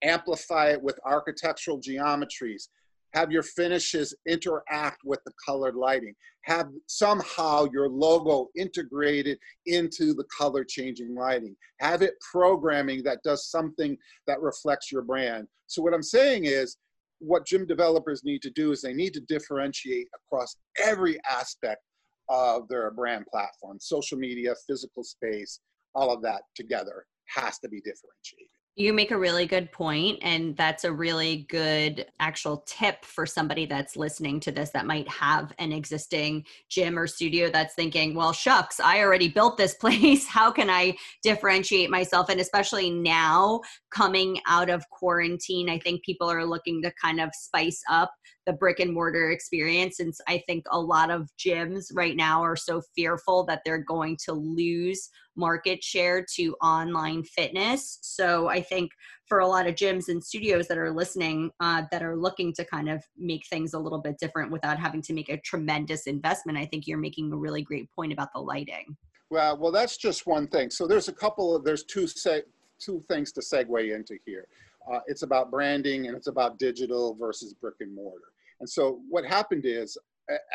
amplify 0.03 0.71
it 0.71 0.81
with 0.81 0.99
architectural 1.05 1.79
geometries, 1.79 2.67
have 3.13 3.31
your 3.31 3.43
finishes 3.43 4.15
interact 4.27 5.01
with 5.03 5.19
the 5.25 5.31
colored 5.45 5.75
lighting, 5.75 6.15
have 6.41 6.67
somehow 6.87 7.65
your 7.71 7.87
logo 7.87 8.49
integrated 8.55 9.37
into 9.65 10.13
the 10.13 10.25
color 10.35 10.63
changing 10.63 11.15
lighting, 11.15 11.55
have 11.79 12.01
it 12.01 12.15
programming 12.31 13.03
that 13.03 13.23
does 13.23 13.49
something 13.49 13.97
that 14.27 14.41
reflects 14.41 14.91
your 14.91 15.03
brand. 15.03 15.47
So 15.67 15.81
what 15.81 15.93
I'm 15.93 16.03
saying 16.03 16.45
is 16.45 16.77
what 17.19 17.45
gym 17.45 17.65
developers 17.65 18.23
need 18.23 18.41
to 18.41 18.49
do 18.49 18.71
is 18.71 18.81
they 18.81 18.93
need 18.93 19.13
to 19.13 19.21
differentiate 19.21 20.07
across 20.15 20.57
every 20.83 21.19
aspect 21.29 21.81
of 22.29 22.67
their 22.67 22.89
brand 22.91 23.25
platform. 23.31 23.77
Social 23.79 24.17
media 24.17 24.53
physical 24.67 25.03
space 25.03 25.59
all 25.95 26.11
of 26.11 26.21
that 26.23 26.41
together 26.55 27.05
has 27.27 27.59
to 27.59 27.69
be 27.69 27.79
differentiated 27.81 28.49
you 28.75 28.91
make 28.91 29.11
a 29.11 29.17
really 29.17 29.45
good 29.45 29.71
point, 29.71 30.17
and 30.23 30.57
that's 30.57 30.83
a 30.83 30.91
really 30.91 31.45
good 31.49 32.07
actual 32.19 32.63
tip 32.65 33.05
for 33.05 33.25
somebody 33.25 33.67
that's 33.67 33.95
listening 33.95 34.39
to 34.39 34.51
this 34.51 34.71
that 34.71 34.87
might 34.87 35.07
have 35.07 35.53
an 35.59 35.71
existing 35.71 36.43
gym 36.69 36.97
or 36.97 37.05
studio 37.05 37.51
that's 37.51 37.75
thinking, 37.75 38.15
well, 38.15 38.33
shucks, 38.33 38.79
I 38.79 39.01
already 39.01 39.27
built 39.27 39.57
this 39.57 39.75
place. 39.79 40.27
How 40.27 40.51
can 40.51 40.71
I 40.71 40.95
differentiate 41.21 41.91
myself? 41.91 42.29
And 42.29 42.39
especially 42.39 42.89
now, 42.89 43.61
coming 43.91 44.39
out 44.47 44.71
of 44.71 44.89
quarantine, 44.89 45.69
I 45.69 45.77
think 45.77 46.03
people 46.03 46.29
are 46.29 46.45
looking 46.45 46.81
to 46.81 46.91
kind 46.99 47.21
of 47.21 47.29
spice 47.33 47.81
up 47.89 48.11
the 48.45 48.53
brick 48.53 48.79
and 48.79 48.93
mortar 48.93 49.31
experience. 49.31 49.97
Since 49.97 50.19
I 50.27 50.43
think 50.47 50.65
a 50.71 50.79
lot 50.79 51.09
of 51.09 51.29
gyms 51.37 51.87
right 51.93 52.15
now 52.15 52.41
are 52.43 52.55
so 52.55 52.81
fearful 52.95 53.43
that 53.45 53.61
they're 53.65 53.83
going 53.83 54.17
to 54.25 54.33
lose 54.33 55.09
market 55.35 55.83
share 55.83 56.25
to 56.35 56.55
online 56.61 57.23
fitness. 57.23 57.99
So 58.01 58.47
I 58.47 58.61
think 58.61 58.91
for 59.27 59.39
a 59.39 59.47
lot 59.47 59.67
of 59.67 59.75
gyms 59.75 60.09
and 60.09 60.23
studios 60.23 60.67
that 60.67 60.77
are 60.77 60.91
listening 60.91 61.51
uh, 61.59 61.83
that 61.91 62.03
are 62.03 62.15
looking 62.15 62.53
to 62.53 62.65
kind 62.65 62.89
of 62.89 63.03
make 63.17 63.45
things 63.47 63.73
a 63.73 63.79
little 63.79 63.99
bit 63.99 64.19
different 64.19 64.51
without 64.51 64.77
having 64.77 65.01
to 65.03 65.13
make 65.13 65.29
a 65.29 65.37
tremendous 65.37 66.07
investment, 66.07 66.57
I 66.57 66.65
think 66.65 66.87
you're 66.87 66.97
making 66.97 67.31
a 67.31 67.35
really 67.35 67.63
great 67.63 67.89
point 67.91 68.13
about 68.13 68.29
the 68.33 68.39
lighting. 68.39 68.95
Well, 69.29 69.57
well, 69.57 69.71
that's 69.71 69.97
just 69.97 70.27
one 70.27 70.47
thing. 70.47 70.69
So 70.69 70.85
there's 70.85 71.07
a 71.07 71.13
couple 71.13 71.55
of 71.55 71.63
there's 71.63 71.83
two 71.83 72.05
say 72.05 72.43
two 72.79 73.03
things 73.07 73.31
to 73.31 73.41
segue 73.41 73.95
into 73.95 74.17
here. 74.25 74.47
Uh, 74.91 74.99
it's 75.07 75.23
about 75.23 75.49
branding 75.49 76.07
and 76.07 76.15
it's 76.17 76.27
about 76.27 76.59
digital 76.59 77.15
versus 77.15 77.53
brick 77.53 77.75
and 77.79 77.95
mortar. 77.95 78.32
And 78.63 78.69
so 78.69 79.01
what 79.09 79.25
happened 79.25 79.65
is 79.65 79.97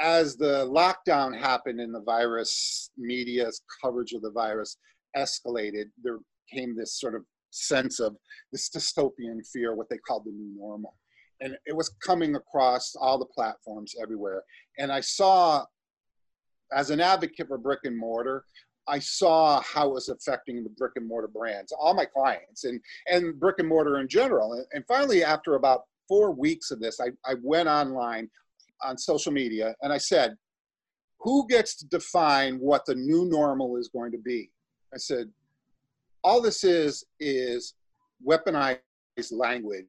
as 0.01 0.35
the 0.35 0.65
lockdown 0.65 1.39
happened 1.39 1.79
and 1.79 1.95
the 1.95 2.01
virus 2.01 2.91
media's 2.97 3.61
coverage 3.83 4.15
of 4.15 4.23
the 4.23 4.31
virus 4.31 4.79
escalated, 5.15 5.91
there 6.03 6.17
came 6.51 6.75
this 6.75 6.99
sort 6.99 7.15
of 7.15 7.23
sense 7.51 8.01
of 8.01 8.17
this 8.51 8.71
dystopian 8.71 9.47
fear, 9.53 9.75
what 9.75 9.91
they 9.91 9.99
called 9.99 10.25
the 10.25 10.31
new 10.31 10.59
normal. 10.59 10.95
And 11.43 11.55
it 11.67 11.77
was 11.77 11.91
coming 12.03 12.35
across 12.35 12.97
all 12.99 13.19
the 13.19 13.27
platforms 13.27 13.95
everywhere. 14.03 14.43
And 14.79 14.91
I 14.91 15.01
saw, 15.01 15.67
as 16.73 16.89
an 16.89 17.01
advocate 17.01 17.49
for 17.49 17.59
brick 17.59 17.81
and 17.85 17.95
mortar, 17.95 18.43
I 18.87 19.01
saw 19.01 19.61
how 19.61 19.91
it 19.91 19.93
was 19.93 20.09
affecting 20.09 20.65
the 20.65 20.71
brick 20.71 20.93
and 20.97 21.07
mortar 21.07 21.29
brands, 21.29 21.73
all 21.79 21.93
my 21.93 22.07
clients, 22.07 22.65
and, 22.65 22.81
and 23.07 23.39
brick 23.39 23.57
and 23.59 23.69
mortar 23.69 23.99
in 23.99 24.09
general. 24.09 24.65
And 24.73 24.83
finally, 24.87 25.23
after 25.23 25.57
about 25.57 25.83
four 26.09 26.33
weeks 26.33 26.71
of 26.71 26.81
this, 26.81 26.99
I, 27.01 27.09
I 27.31 27.35
went 27.43 27.69
online 27.69 28.29
on 28.83 28.97
social 28.97 29.33
media 29.33 29.75
and 29.83 29.93
I 29.93 29.99
said, 29.99 30.37
who 31.21 31.47
gets 31.49 31.77
to 31.77 31.87
define 31.87 32.57
what 32.57 32.87
the 32.87 32.95
new 32.95 33.27
normal 33.27 33.77
is 33.77 33.89
going 33.89 34.13
to 34.13 34.19
be? 34.19 34.51
I 34.95 34.99
said, 34.99 35.29
all 36.25 36.41
this 36.41 36.65
is 36.65 37.05
is 37.21 37.75
weaponized 38.27 38.79
language 39.31 39.87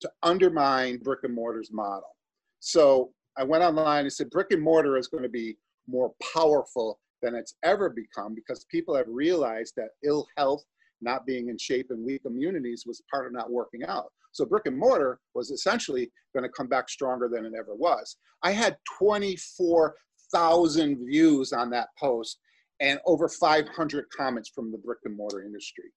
to 0.00 0.10
undermine 0.22 0.98
brick 0.98 1.20
and 1.24 1.34
mortar's 1.34 1.72
model. 1.72 2.16
So 2.60 3.12
I 3.36 3.44
went 3.44 3.64
online 3.64 4.00
and 4.00 4.12
said 4.12 4.30
brick 4.30 4.48
and 4.50 4.62
mortar 4.62 4.96
is 4.96 5.08
going 5.08 5.22
to 5.22 5.28
be 5.28 5.56
more 5.86 6.12
powerful 6.34 6.98
than 7.22 7.34
it's 7.34 7.54
ever 7.62 7.88
become 7.88 8.34
because 8.34 8.64
people 8.70 8.94
have 8.94 9.06
realized 9.08 9.74
that 9.76 9.90
ill 10.04 10.26
health, 10.36 10.64
not 11.00 11.26
being 11.26 11.48
in 11.48 11.58
shape, 11.58 11.86
and 11.90 12.04
weak 12.04 12.22
immunities 12.24 12.84
was 12.86 13.02
part 13.10 13.26
of 13.26 13.32
not 13.32 13.50
working 13.50 13.84
out. 13.84 14.12
So 14.32 14.44
brick 14.44 14.66
and 14.66 14.76
mortar 14.76 15.20
was 15.34 15.50
essentially 15.50 16.10
going 16.34 16.44
to 16.44 16.50
come 16.50 16.68
back 16.68 16.88
stronger 16.88 17.28
than 17.32 17.44
it 17.44 17.52
ever 17.58 17.74
was. 17.74 18.16
I 18.42 18.52
had 18.52 18.76
24,000 18.98 21.06
views 21.06 21.52
on 21.52 21.70
that 21.70 21.88
post 21.98 22.38
and 22.80 23.00
over 23.06 23.28
500 23.28 24.04
comments 24.16 24.50
from 24.54 24.70
the 24.70 24.78
brick 24.78 24.98
and 25.04 25.16
mortar 25.16 25.42
industry. 25.42 25.90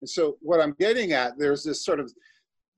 And 0.00 0.08
so 0.08 0.36
what 0.40 0.60
I'm 0.60 0.76
getting 0.78 1.12
at, 1.12 1.38
there's 1.38 1.64
this 1.64 1.84
sort 1.84 1.98
of 1.98 2.12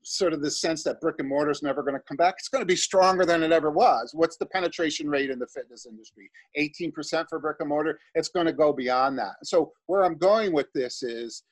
sort 0.03 0.33
of 0.33 0.41
the 0.41 0.49
sense 0.49 0.83
that 0.83 0.99
brick 0.99 1.17
and 1.19 1.29
mortar 1.29 1.51
is 1.51 1.61
never 1.61 1.83
going 1.83 1.93
to 1.93 2.01
come 2.07 2.17
back. 2.17 2.35
It's 2.39 2.49
going 2.49 2.61
to 2.61 2.65
be 2.65 2.75
stronger 2.75 3.25
than 3.25 3.43
it 3.43 3.51
ever 3.51 3.69
was. 3.69 4.11
What's 4.13 4.37
the 4.37 4.47
penetration 4.47 5.07
rate 5.07 5.29
in 5.29 5.39
the 5.39 5.47
fitness 5.47 5.85
industry? 5.85 6.29
18% 6.57 7.25
for 7.29 7.39
brick 7.39 7.57
and 7.59 7.69
mortar. 7.69 7.99
It's 8.15 8.29
going 8.29 8.47
to 8.47 8.53
go 8.53 8.73
beyond 8.73 9.17
that. 9.19 9.35
So 9.43 9.71
where 9.85 10.03
I'm 10.03 10.17
going 10.17 10.53
with 10.53 10.67
this 10.73 11.03
is 11.03 11.43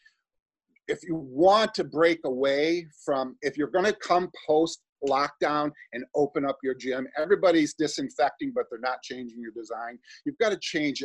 if 0.90 1.00
you 1.04 1.16
want 1.16 1.74
to 1.76 1.84
break 1.84 2.20
away 2.26 2.88
from, 3.06 3.38
if 3.42 3.58
you're 3.58 3.70
going 3.70 3.86
to 3.86 3.94
come 3.94 4.30
post 4.46 4.82
lockdown 5.08 5.72
and 5.94 6.04
open 6.16 6.46
up 6.46 6.58
your 6.62 6.74
gym, 6.74 7.08
everybody's 7.18 7.74
disinfecting, 7.74 8.52
but 8.54 8.66
they're 8.70 8.80
not 8.80 9.02
changing 9.02 9.40
your 9.40 9.52
design. 9.52 9.98
You've 10.26 10.38
got 10.40 10.50
to 10.50 10.58
change. 10.60 11.04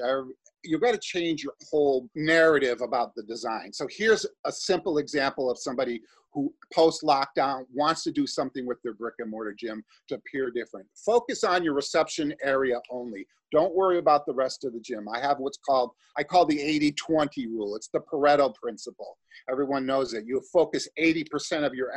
You've 0.64 0.80
got 0.80 0.92
to 0.92 0.98
change 0.98 1.44
your 1.44 1.52
whole 1.70 2.08
narrative 2.14 2.80
about 2.80 3.14
the 3.14 3.22
design. 3.22 3.72
So 3.72 3.86
here's 3.90 4.26
a 4.44 4.50
simple 4.50 4.98
example 4.98 5.50
of 5.50 5.58
somebody 5.58 6.00
who 6.34 6.52
post 6.72 7.02
lockdown 7.02 7.64
wants 7.72 8.02
to 8.02 8.10
do 8.10 8.26
something 8.26 8.66
with 8.66 8.82
their 8.82 8.92
brick 8.92 9.14
and 9.20 9.30
mortar 9.30 9.54
gym 9.56 9.84
to 10.08 10.16
appear 10.16 10.50
different. 10.50 10.86
Focus 10.94 11.44
on 11.44 11.62
your 11.62 11.74
reception 11.74 12.34
area 12.42 12.80
only. 12.90 13.26
Don't 13.52 13.74
worry 13.74 13.98
about 13.98 14.26
the 14.26 14.34
rest 14.34 14.64
of 14.64 14.72
the 14.72 14.80
gym. 14.80 15.06
I 15.08 15.20
have 15.20 15.38
what's 15.38 15.58
called, 15.58 15.92
I 16.18 16.24
call 16.24 16.44
the 16.44 16.60
80 16.60 16.92
20 16.92 17.46
rule. 17.46 17.76
It's 17.76 17.86
the 17.86 18.00
Pareto 18.00 18.52
principle. 18.52 19.16
Everyone 19.48 19.86
knows 19.86 20.12
it. 20.12 20.24
You 20.26 20.42
focus 20.52 20.88
80% 20.98 21.64
of 21.64 21.72
your 21.72 21.92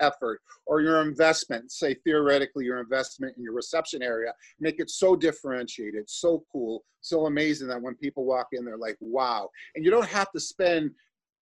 effort 0.00 0.40
or 0.64 0.80
your 0.80 1.02
investment, 1.02 1.70
say 1.70 1.94
theoretically 2.04 2.64
your 2.64 2.80
investment 2.80 3.36
in 3.36 3.42
your 3.42 3.52
reception 3.52 4.02
area, 4.02 4.32
make 4.58 4.80
it 4.80 4.88
so 4.88 5.14
differentiated, 5.14 6.08
so 6.08 6.44
cool, 6.50 6.82
so 7.02 7.26
amazing 7.26 7.68
that 7.68 7.82
when 7.82 7.94
people 7.96 8.24
walk 8.24 8.48
in, 8.52 8.64
they're 8.64 8.78
like, 8.78 8.96
wow. 9.00 9.50
And 9.74 9.84
you 9.84 9.90
don't 9.90 10.08
have 10.08 10.30
to 10.32 10.40
spend 10.40 10.92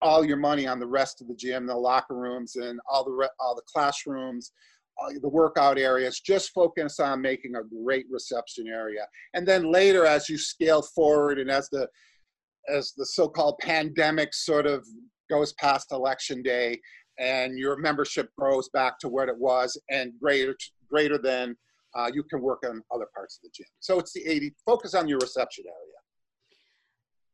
all 0.03 0.25
your 0.25 0.37
money 0.37 0.67
on 0.67 0.79
the 0.79 0.87
rest 0.87 1.21
of 1.21 1.29
the 1.29 1.35
gym, 1.35 1.67
the 1.67 1.75
locker 1.75 2.15
rooms, 2.15 2.57
and 2.57 2.79
all 2.91 3.05
the 3.05 3.31
all 3.41 3.55
the 3.55 3.63
classrooms 3.73 4.53
the 5.21 5.29
workout 5.29 5.79
areas, 5.79 6.21
just 6.21 6.53
focus 6.53 7.01
on 7.01 7.21
making 7.21 7.55
a 7.57 7.63
great 7.63 8.07
reception 8.11 8.67
area. 8.67 9.07
And 9.35 9.47
then 9.47 9.71
later, 9.71 10.07
as 10.07 10.29
you 10.29 10.39
scale 10.39 10.83
forward 10.83 11.39
and 11.39 11.51
as 11.51 11.69
the 11.71 11.89
as 12.69 12.93
the 12.97 13.07
so-called 13.07 13.57
pandemic 13.61 14.35
sort 14.35 14.67
of 14.67 14.85
goes 15.31 15.53
past 15.53 15.93
election 15.93 16.43
day 16.43 16.81
and 17.19 17.57
your 17.57 17.77
membership 17.77 18.29
grows 18.37 18.69
back 18.71 18.99
to 18.99 19.09
what 19.09 19.29
it 19.29 19.39
was 19.39 19.81
and 19.89 20.13
greater 20.21 20.57
greater 20.91 21.19
than 21.19 21.57
uh, 21.95 22.11
you 22.13 22.23
can 22.25 22.41
work 22.41 22.63
on 22.67 22.83
other 22.93 23.07
parts 23.15 23.39
of 23.39 23.43
the 23.43 23.51
gym. 23.55 23.67
So 23.81 23.99
it's 23.99 24.13
the 24.13 24.27
80, 24.27 24.55
focus 24.67 24.95
on 24.95 25.09
your 25.09 25.19
reception 25.19 25.65
area. 25.67 25.97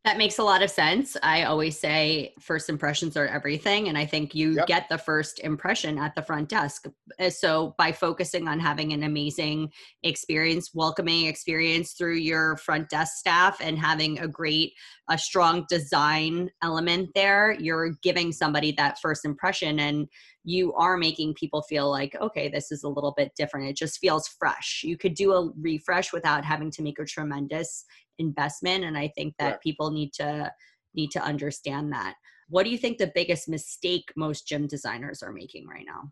That 0.04 0.18
makes 0.18 0.40
a 0.40 0.42
lot 0.42 0.64
of 0.64 0.70
sense. 0.70 1.16
I 1.22 1.44
always 1.44 1.78
say 1.78 2.34
first 2.40 2.68
impressions 2.68 3.16
are 3.16 3.28
everything. 3.28 3.88
And 3.88 3.96
I 3.96 4.04
think 4.04 4.34
you 4.34 4.54
yep. 4.54 4.66
get 4.66 4.88
the 4.88 4.98
first 4.98 5.38
impression 5.38 5.96
at 5.96 6.16
the 6.16 6.22
front 6.22 6.48
desk. 6.48 6.86
Uh, 7.20 7.30
so, 7.30 7.76
by 7.78 7.92
focusing 7.92 8.48
on 8.48 8.58
having 8.58 8.92
an 8.92 9.04
amazing 9.04 9.70
experience, 10.02 10.70
welcoming 10.74 11.26
experience 11.26 11.92
through 11.92 12.16
your 12.16 12.56
front 12.56 12.88
desk 12.88 13.16
staff, 13.16 13.58
and 13.60 13.78
having 13.78 14.18
a 14.18 14.26
great, 14.26 14.72
a 15.08 15.16
strong 15.16 15.66
design 15.68 16.50
element 16.64 17.10
there, 17.14 17.52
you're 17.60 17.92
giving 18.02 18.32
somebody 18.32 18.72
that 18.72 18.98
first 19.00 19.24
impression. 19.24 19.78
And 19.78 20.08
you 20.44 20.72
are 20.74 20.96
making 20.96 21.34
people 21.34 21.62
feel 21.62 21.88
like, 21.88 22.16
okay, 22.20 22.48
this 22.48 22.72
is 22.72 22.82
a 22.82 22.88
little 22.88 23.14
bit 23.16 23.32
different. 23.36 23.68
It 23.68 23.76
just 23.76 24.00
feels 24.00 24.26
fresh. 24.26 24.82
You 24.82 24.96
could 24.96 25.14
do 25.14 25.32
a 25.32 25.52
refresh 25.60 26.12
without 26.12 26.44
having 26.44 26.70
to 26.72 26.82
make 26.82 26.98
a 26.98 27.04
tremendous 27.04 27.84
investment 28.18 28.84
and 28.84 28.96
i 28.96 29.08
think 29.16 29.34
that 29.38 29.62
people 29.62 29.90
need 29.90 30.12
to 30.12 30.52
need 30.94 31.10
to 31.10 31.22
understand 31.22 31.92
that. 31.92 32.14
What 32.48 32.64
do 32.64 32.70
you 32.70 32.78
think 32.78 32.98
the 32.98 33.12
biggest 33.14 33.48
mistake 33.48 34.12
most 34.16 34.46
gym 34.46 34.66
designers 34.66 35.22
are 35.22 35.32
making 35.32 35.66
right 35.66 35.86
now? 35.86 36.10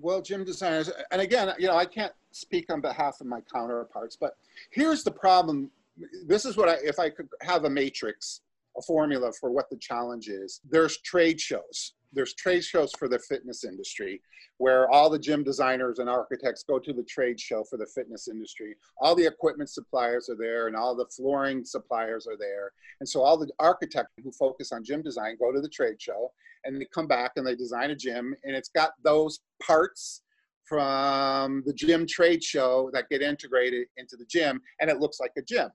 Well 0.00 0.20
gym 0.20 0.44
designers 0.44 0.90
and 1.12 1.20
again 1.20 1.52
you 1.58 1.68
know 1.68 1.76
i 1.76 1.84
can't 1.84 2.12
speak 2.32 2.72
on 2.72 2.80
behalf 2.80 3.20
of 3.20 3.28
my 3.28 3.40
counterparts 3.52 4.16
but 4.16 4.32
here's 4.70 5.04
the 5.04 5.12
problem. 5.12 5.70
This 6.26 6.44
is 6.44 6.56
what 6.56 6.68
i 6.68 6.74
if 6.82 6.98
i 6.98 7.08
could 7.08 7.28
have 7.40 7.64
a 7.64 7.70
matrix 7.70 8.40
a 8.76 8.82
formula 8.82 9.32
for 9.40 9.50
what 9.50 9.70
the 9.70 9.76
challenge 9.76 10.28
is 10.28 10.60
there's 10.68 10.98
trade 10.98 11.40
shows 11.40 11.94
there's 12.16 12.34
trade 12.34 12.64
shows 12.64 12.90
for 12.98 13.08
the 13.08 13.18
fitness 13.18 13.62
industry 13.62 14.20
where 14.58 14.90
all 14.90 15.10
the 15.10 15.18
gym 15.18 15.44
designers 15.44 15.98
and 15.98 16.08
architects 16.08 16.64
go 16.66 16.78
to 16.78 16.92
the 16.94 17.02
trade 17.02 17.38
show 17.38 17.62
for 17.62 17.76
the 17.76 17.86
fitness 17.94 18.26
industry. 18.26 18.74
All 18.98 19.14
the 19.14 19.26
equipment 19.26 19.68
suppliers 19.68 20.30
are 20.30 20.36
there 20.36 20.66
and 20.66 20.74
all 20.74 20.96
the 20.96 21.06
flooring 21.14 21.62
suppliers 21.64 22.26
are 22.26 22.38
there. 22.38 22.72
And 23.00 23.08
so 23.08 23.20
all 23.20 23.36
the 23.36 23.50
architects 23.58 24.14
who 24.24 24.32
focus 24.32 24.72
on 24.72 24.82
gym 24.82 25.02
design 25.02 25.36
go 25.38 25.52
to 25.52 25.60
the 25.60 25.68
trade 25.68 26.00
show 26.00 26.32
and 26.64 26.80
they 26.80 26.86
come 26.86 27.06
back 27.06 27.32
and 27.36 27.46
they 27.46 27.54
design 27.54 27.90
a 27.90 27.96
gym 27.96 28.34
and 28.44 28.56
it's 28.56 28.70
got 28.70 28.92
those 29.04 29.40
parts 29.62 30.22
from 30.64 31.62
the 31.66 31.72
gym 31.72 32.06
trade 32.06 32.42
show 32.42 32.90
that 32.92 33.08
get 33.10 33.22
integrated 33.22 33.86
into 33.98 34.16
the 34.16 34.24
gym 34.24 34.60
and 34.80 34.90
it 34.90 34.98
looks 34.98 35.20
like 35.20 35.32
a 35.36 35.42
gym. 35.42 35.68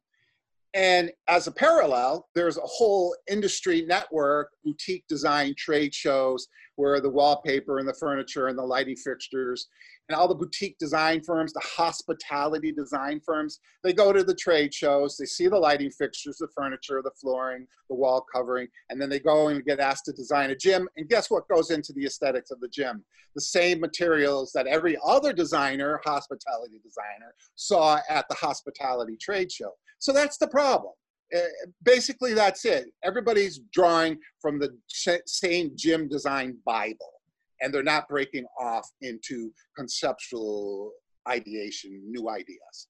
And 0.73 1.11
as 1.27 1.47
a 1.47 1.51
parallel, 1.51 2.27
there's 2.33 2.57
a 2.57 2.61
whole 2.61 3.15
industry 3.29 3.83
network, 3.85 4.51
boutique 4.63 5.05
design 5.07 5.53
trade 5.57 5.93
shows 5.93 6.47
where 6.75 6.99
the 6.99 7.09
wallpaper 7.09 7.79
and 7.79 7.87
the 7.87 7.93
furniture 7.93 8.47
and 8.47 8.57
the 8.57 8.63
lighting 8.63 8.95
fixtures 8.95 9.67
and 10.09 10.15
all 10.17 10.27
the 10.27 10.35
boutique 10.35 10.77
design 10.77 11.21
firms, 11.21 11.53
the 11.53 11.61
hospitality 11.61 12.71
design 12.71 13.21
firms, 13.25 13.59
they 13.83 13.93
go 13.93 14.11
to 14.11 14.23
the 14.23 14.35
trade 14.35 14.73
shows, 14.73 15.15
they 15.17 15.25
see 15.25 15.47
the 15.47 15.57
lighting 15.57 15.91
fixtures, 15.91 16.37
the 16.37 16.47
furniture, 16.55 17.01
the 17.03 17.11
flooring, 17.11 17.65
the 17.89 17.95
wall 17.95 18.25
covering, 18.33 18.67
and 18.89 19.01
then 19.01 19.09
they 19.09 19.19
go 19.19 19.49
and 19.49 19.63
get 19.63 19.79
asked 19.79 20.05
to 20.05 20.13
design 20.13 20.49
a 20.49 20.55
gym. 20.55 20.87
And 20.97 21.07
guess 21.07 21.29
what 21.29 21.47
goes 21.47 21.71
into 21.71 21.93
the 21.93 22.05
aesthetics 22.05 22.51
of 22.51 22.59
the 22.59 22.69
gym? 22.69 23.03
The 23.35 23.41
same 23.41 23.79
materials 23.79 24.51
that 24.53 24.67
every 24.67 24.97
other 25.05 25.31
designer, 25.31 26.01
hospitality 26.03 26.79
designer, 26.83 27.33
saw 27.55 27.99
at 28.09 28.27
the 28.27 28.35
hospitality 28.35 29.17
trade 29.17 29.51
show. 29.51 29.71
So 29.99 30.11
that's 30.11 30.37
the 30.37 30.47
problem. 30.47 30.93
Uh, 31.35 31.39
basically, 31.83 32.33
that's 32.33 32.65
it. 32.65 32.87
Everybody's 33.03 33.61
drawing 33.73 34.17
from 34.41 34.59
the 34.59 34.77
same 35.25 35.71
gym 35.75 36.09
design 36.09 36.57
Bible, 36.65 37.13
and 37.61 37.73
they're 37.73 37.83
not 37.83 38.07
breaking 38.09 38.45
off 38.59 38.87
into 39.01 39.51
conceptual 39.77 40.91
ideation, 41.27 42.01
new 42.05 42.29
ideas. 42.29 42.87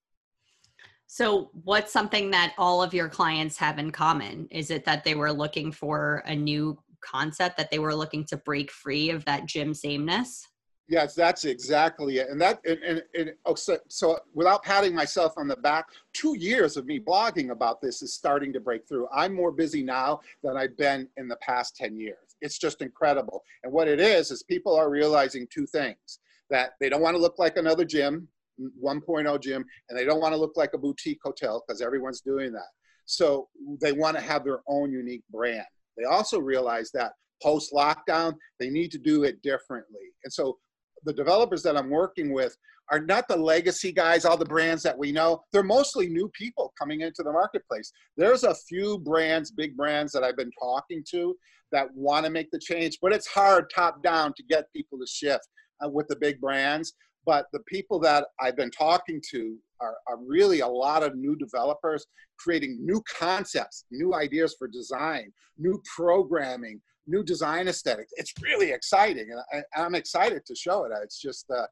So, 1.06 1.50
what's 1.64 1.92
something 1.92 2.30
that 2.30 2.54
all 2.56 2.82
of 2.82 2.94
your 2.94 3.08
clients 3.08 3.58
have 3.58 3.78
in 3.78 3.90
common? 3.90 4.48
Is 4.50 4.70
it 4.70 4.84
that 4.86 5.04
they 5.04 5.14
were 5.14 5.32
looking 5.32 5.70
for 5.70 6.22
a 6.26 6.34
new 6.34 6.78
concept, 7.04 7.58
that 7.58 7.70
they 7.70 7.78
were 7.78 7.94
looking 7.94 8.24
to 8.26 8.38
break 8.38 8.70
free 8.70 9.10
of 9.10 9.24
that 9.26 9.46
gym 9.46 9.74
sameness? 9.74 10.48
Yes, 10.92 11.14
that's 11.14 11.46
exactly 11.46 12.18
it. 12.18 12.28
And 12.28 12.38
that, 12.42 12.60
and, 12.66 12.78
and, 12.80 13.02
and 13.18 13.32
oh, 13.46 13.54
so, 13.54 13.78
so, 13.88 14.18
without 14.34 14.62
patting 14.62 14.94
myself 14.94 15.32
on 15.38 15.48
the 15.48 15.56
back, 15.56 15.86
two 16.12 16.36
years 16.36 16.76
of 16.76 16.84
me 16.84 17.00
blogging 17.00 17.48
about 17.48 17.80
this 17.80 18.02
is 18.02 18.12
starting 18.12 18.52
to 18.52 18.60
break 18.60 18.86
through. 18.86 19.08
I'm 19.10 19.32
more 19.34 19.52
busy 19.52 19.82
now 19.82 20.20
than 20.42 20.58
I've 20.58 20.76
been 20.76 21.08
in 21.16 21.28
the 21.28 21.36
past 21.36 21.76
10 21.76 21.96
years. 21.96 22.36
It's 22.42 22.58
just 22.58 22.82
incredible. 22.82 23.42
And 23.64 23.72
what 23.72 23.88
it 23.88 24.00
is, 24.00 24.30
is 24.30 24.42
people 24.42 24.76
are 24.76 24.90
realizing 24.90 25.46
two 25.50 25.64
things 25.64 26.18
that 26.50 26.72
they 26.78 26.90
don't 26.90 27.00
want 27.00 27.16
to 27.16 27.22
look 27.22 27.38
like 27.38 27.56
another 27.56 27.86
gym, 27.86 28.28
1.0 28.60 29.42
gym, 29.42 29.64
and 29.88 29.98
they 29.98 30.04
don't 30.04 30.20
want 30.20 30.34
to 30.34 30.38
look 30.38 30.58
like 30.58 30.74
a 30.74 30.78
boutique 30.78 31.20
hotel 31.24 31.64
because 31.66 31.80
everyone's 31.80 32.20
doing 32.20 32.52
that. 32.52 32.68
So 33.06 33.48
they 33.80 33.92
want 33.92 34.18
to 34.18 34.22
have 34.22 34.44
their 34.44 34.60
own 34.68 34.92
unique 34.92 35.24
brand. 35.30 35.64
They 35.96 36.04
also 36.04 36.38
realize 36.38 36.90
that 36.92 37.12
post 37.42 37.72
lockdown, 37.72 38.34
they 38.60 38.68
need 38.68 38.90
to 38.90 38.98
do 38.98 39.24
it 39.24 39.40
differently. 39.40 40.12
And 40.24 40.30
so 40.30 40.58
the 41.04 41.12
developers 41.12 41.62
that 41.62 41.76
I'm 41.76 41.90
working 41.90 42.32
with 42.32 42.56
are 42.90 43.00
not 43.00 43.28
the 43.28 43.36
legacy 43.36 43.92
guys, 43.92 44.24
all 44.24 44.36
the 44.36 44.44
brands 44.44 44.82
that 44.82 44.96
we 44.96 45.12
know. 45.12 45.42
They're 45.52 45.62
mostly 45.62 46.08
new 46.08 46.28
people 46.28 46.72
coming 46.78 47.00
into 47.00 47.22
the 47.22 47.32
marketplace. 47.32 47.92
There's 48.16 48.44
a 48.44 48.54
few 48.54 48.98
brands, 48.98 49.50
big 49.50 49.76
brands 49.76 50.12
that 50.12 50.22
I've 50.22 50.36
been 50.36 50.50
talking 50.60 51.04
to 51.10 51.34
that 51.70 51.88
want 51.94 52.26
to 52.26 52.30
make 52.30 52.50
the 52.50 52.58
change, 52.58 52.98
but 53.00 53.12
it's 53.12 53.26
hard 53.26 53.70
top 53.74 54.02
down 54.02 54.34
to 54.36 54.42
get 54.44 54.72
people 54.74 54.98
to 54.98 55.06
shift 55.06 55.46
uh, 55.84 55.88
with 55.88 56.06
the 56.08 56.16
big 56.16 56.40
brands. 56.40 56.92
But 57.24 57.46
the 57.52 57.60
people 57.60 57.98
that 58.00 58.26
I've 58.40 58.56
been 58.56 58.70
talking 58.70 59.20
to 59.30 59.56
are, 59.80 59.96
are 60.08 60.18
really 60.18 60.60
a 60.60 60.66
lot 60.66 61.02
of 61.02 61.16
new 61.16 61.36
developers 61.36 62.06
creating 62.38 62.78
new 62.80 63.02
concepts, 63.08 63.84
new 63.90 64.14
ideas 64.14 64.56
for 64.58 64.66
design, 64.68 65.32
new 65.58 65.80
programming, 65.96 66.80
new 67.06 67.22
design 67.22 67.68
aesthetics. 67.68 68.12
It's 68.16 68.32
really 68.42 68.72
exciting, 68.72 69.28
and 69.30 69.64
I, 69.76 69.84
am 69.84 69.94
excited 69.94 70.44
to 70.46 70.54
show 70.54 70.84
it. 70.84 70.92
It's 71.02 71.20
just, 71.20 71.50
uh, 71.50 71.66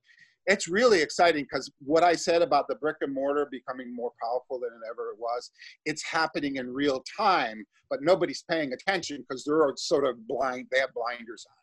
it's 0.47 0.69
really 0.69 1.03
exciting 1.03 1.45
because 1.45 1.71
what 1.81 2.03
I 2.03 2.15
said 2.15 2.43
about 2.43 2.67
the 2.69 2.75
brick 2.77 2.97
and 3.01 3.13
mortar 3.13 3.47
becoming 3.51 3.95
more 3.95 4.13
powerful 4.23 4.59
than 4.59 4.71
it 4.71 4.87
ever 4.91 5.15
was, 5.19 5.51
it's 5.85 6.05
happening 6.05 6.57
in 6.57 6.73
real 6.73 7.05
time, 7.17 7.65
but 7.89 8.03
nobody's 8.03 8.45
paying 8.49 8.73
attention 8.73 9.25
because 9.29 9.45
they're 9.45 9.73
sort 9.77 10.05
of 10.05 10.27
blind. 10.27 10.67
They 10.71 10.81
have 10.81 10.95
blinders 10.95 11.47
on. 11.49 11.60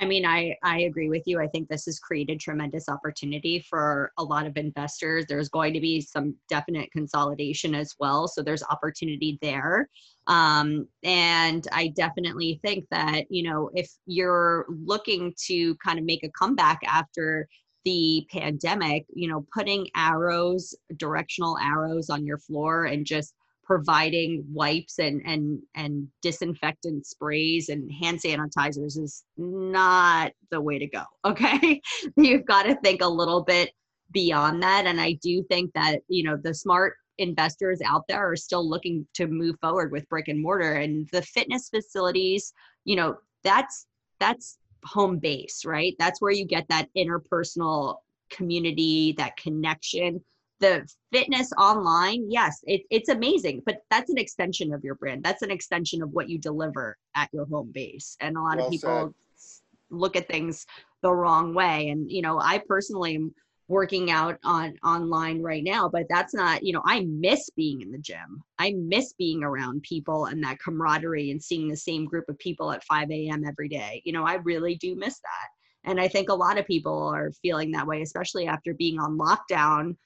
I 0.00 0.04
mean, 0.04 0.26
I, 0.26 0.56
I 0.62 0.80
agree 0.80 1.08
with 1.08 1.22
you. 1.26 1.40
I 1.40 1.46
think 1.46 1.68
this 1.68 1.86
has 1.86 1.98
created 1.98 2.40
tremendous 2.40 2.88
opportunity 2.88 3.60
for 3.60 4.12
a 4.18 4.24
lot 4.24 4.46
of 4.46 4.56
investors. 4.56 5.26
There's 5.28 5.48
going 5.48 5.72
to 5.74 5.80
be 5.80 6.00
some 6.00 6.34
definite 6.48 6.90
consolidation 6.92 7.74
as 7.74 7.94
well. 7.98 8.28
So 8.28 8.42
there's 8.42 8.62
opportunity 8.64 9.38
there. 9.40 9.88
Um, 10.26 10.86
and 11.02 11.66
I 11.72 11.88
definitely 11.88 12.60
think 12.62 12.86
that, 12.90 13.24
you 13.30 13.42
know, 13.42 13.70
if 13.74 13.90
you're 14.06 14.66
looking 14.68 15.34
to 15.46 15.74
kind 15.76 15.98
of 15.98 16.04
make 16.04 16.24
a 16.24 16.30
comeback 16.30 16.80
after 16.86 17.48
the 17.84 18.26
pandemic, 18.30 19.06
you 19.14 19.28
know, 19.28 19.46
putting 19.54 19.88
arrows, 19.96 20.74
directional 20.96 21.56
arrows 21.58 22.10
on 22.10 22.26
your 22.26 22.38
floor 22.38 22.84
and 22.84 23.06
just 23.06 23.34
providing 23.70 24.44
wipes 24.52 24.98
and 24.98 25.22
and 25.24 25.60
and 25.76 26.08
disinfectant 26.22 27.06
sprays 27.06 27.68
and 27.68 27.88
hand 27.92 28.20
sanitizers 28.20 28.98
is 28.98 29.22
not 29.36 30.32
the 30.50 30.60
way 30.60 30.76
to 30.76 30.88
go 30.88 31.04
okay? 31.24 31.80
You've 32.16 32.46
got 32.46 32.64
to 32.64 32.74
think 32.82 33.00
a 33.00 33.08
little 33.08 33.44
bit 33.44 33.70
beyond 34.12 34.60
that 34.60 34.86
and 34.86 35.00
i 35.00 35.12
do 35.22 35.40
think 35.44 35.72
that 35.72 36.00
you 36.08 36.24
know 36.24 36.36
the 36.36 36.52
smart 36.52 36.94
investors 37.18 37.80
out 37.86 38.02
there 38.08 38.28
are 38.28 38.34
still 38.34 38.68
looking 38.68 39.06
to 39.14 39.28
move 39.28 39.54
forward 39.60 39.92
with 39.92 40.08
brick 40.08 40.26
and 40.26 40.42
mortar 40.42 40.72
and 40.72 41.08
the 41.12 41.22
fitness 41.22 41.68
facilities 41.68 42.52
you 42.84 42.96
know 42.96 43.16
that's 43.44 43.86
that's 44.18 44.58
home 44.84 45.18
base 45.18 45.64
right? 45.64 45.94
That's 45.98 46.20
where 46.20 46.32
you 46.32 46.44
get 46.44 46.66
that 46.68 46.88
interpersonal 46.96 47.98
community 48.30 49.14
that 49.18 49.36
connection 49.36 50.22
the 50.60 50.86
fitness 51.12 51.50
online 51.58 52.30
yes 52.30 52.60
it, 52.64 52.82
it's 52.90 53.08
amazing 53.08 53.62
but 53.66 53.78
that's 53.90 54.10
an 54.10 54.18
extension 54.18 54.72
of 54.72 54.84
your 54.84 54.94
brand. 54.94 55.24
That's 55.24 55.42
an 55.42 55.50
extension 55.50 56.02
of 56.02 56.10
what 56.12 56.28
you 56.28 56.38
deliver 56.38 56.96
at 57.16 57.28
your 57.32 57.46
home 57.46 57.70
base. 57.72 58.16
And 58.20 58.36
a 58.36 58.40
lot 58.40 58.58
well 58.58 58.66
of 58.66 58.72
people 58.72 59.14
said. 59.34 59.98
look 59.98 60.16
at 60.16 60.28
things 60.28 60.66
the 61.02 61.12
wrong 61.12 61.54
way. 61.54 61.88
And 61.88 62.10
you 62.10 62.22
know 62.22 62.38
i 62.40 62.58
personally 62.58 63.16
am 63.16 63.34
working 63.68 64.10
out 64.10 64.36
on 64.44 64.76
online 64.84 65.40
right 65.40 65.62
now 65.62 65.88
but 65.88 66.04
that's 66.08 66.34
not 66.34 66.60
you 66.64 66.72
know 66.72 66.82
i 66.84 67.00
miss 67.02 67.48
being 67.50 67.80
in 67.80 67.90
the 67.90 67.98
gym. 67.98 68.42
I 68.58 68.72
miss 68.72 69.12
being 69.14 69.42
around 69.44 69.82
people 69.82 70.26
and 70.26 70.42
that 70.44 70.58
camaraderie 70.58 71.30
and 71.30 71.42
seeing 71.42 71.68
the 71.68 71.76
same 71.76 72.04
group 72.04 72.28
of 72.28 72.38
people 72.38 72.72
at 72.72 72.84
5 72.84 73.10
a.m 73.10 73.44
every 73.46 73.68
day. 73.68 74.02
You 74.04 74.12
know 74.12 74.24
i 74.24 74.34
really 74.34 74.74
do 74.76 74.94
miss 74.94 75.18
that. 75.20 75.48
And 75.90 76.00
i 76.00 76.08
think 76.08 76.28
a 76.28 76.34
lot 76.34 76.58
of 76.58 76.66
people 76.66 77.08
are 77.08 77.32
feeling 77.42 77.70
that 77.72 77.86
way 77.86 78.02
especially 78.02 78.46
after 78.46 78.74
being 78.74 78.98
on 78.98 79.16
lockdown 79.16 79.96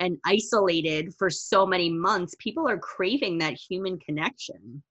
and 0.00 0.16
isolated 0.24 1.14
for 1.18 1.30
so 1.30 1.66
many 1.66 1.90
months, 1.90 2.34
people 2.38 2.66
are 2.66 2.78
craving 2.78 3.38
that 3.38 3.52
human 3.52 3.98
connection. 3.98 4.82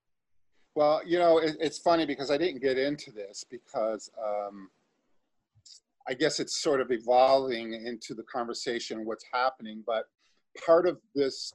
Well, 0.75 1.01
you 1.05 1.17
know, 1.17 1.39
it, 1.39 1.57
it's 1.59 1.79
funny 1.79 2.05
because 2.05 2.29
I 2.31 2.37
didn't 2.37 2.61
get 2.61 2.77
into 2.77 3.11
this 3.11 3.43
because 3.49 4.09
um, 4.23 4.69
I 6.07 6.13
guess 6.13 6.39
it's 6.39 6.61
sort 6.61 6.79
of 6.79 6.91
evolving 6.91 7.73
into 7.73 8.13
the 8.13 8.23
conversation 8.23 9.03
what's 9.03 9.25
happening. 9.33 9.83
But 9.85 10.05
part 10.65 10.87
of 10.87 10.99
this 11.15 11.51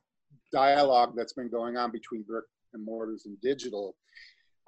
dialogue 0.52 1.14
that's 1.16 1.32
been 1.32 1.48
going 1.48 1.76
on 1.76 1.92
between 1.92 2.22
brick 2.22 2.44
and 2.74 2.84
mortars 2.84 3.24
and 3.26 3.40
digital, 3.40 3.94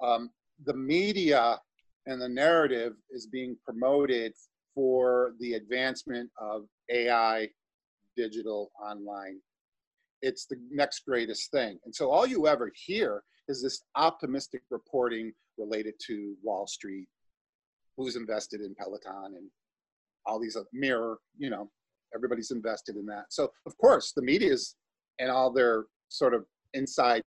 um, 0.01 0.31
the 0.65 0.73
media 0.73 1.59
and 2.05 2.21
the 2.21 2.29
narrative 2.29 2.93
is 3.11 3.27
being 3.27 3.57
promoted 3.65 4.33
for 4.73 5.33
the 5.41 5.53
advancement 5.55 6.29
of 6.39 6.67
AI 6.89 7.49
digital, 8.17 8.71
online. 8.81 9.39
It's 10.21 10.45
the 10.45 10.57
next 10.71 11.05
greatest 11.07 11.51
thing. 11.51 11.79
And 11.85 11.95
so 11.95 12.09
all 12.09 12.27
you 12.27 12.47
ever 12.47 12.71
hear 12.75 13.23
is 13.47 13.61
this 13.61 13.83
optimistic 13.95 14.63
reporting 14.69 15.31
related 15.57 15.93
to 16.07 16.35
Wall 16.43 16.67
Street, 16.67 17.07
who's 17.95 18.15
invested 18.15 18.61
in 18.61 18.75
Peloton 18.75 19.35
and 19.37 19.49
all 20.25 20.39
these 20.39 20.57
mirror, 20.73 21.19
you 21.37 21.49
know, 21.49 21.69
everybody's 22.13 22.51
invested 22.51 22.95
in 22.95 23.05
that. 23.05 23.25
So 23.29 23.51
of 23.65 23.77
course 23.77 24.11
the 24.15 24.21
media 24.21 24.51
is 24.53 24.75
and 25.19 25.31
all 25.31 25.51
their 25.51 25.85
sort 26.09 26.33
of 26.33 26.45
inside 26.73 27.23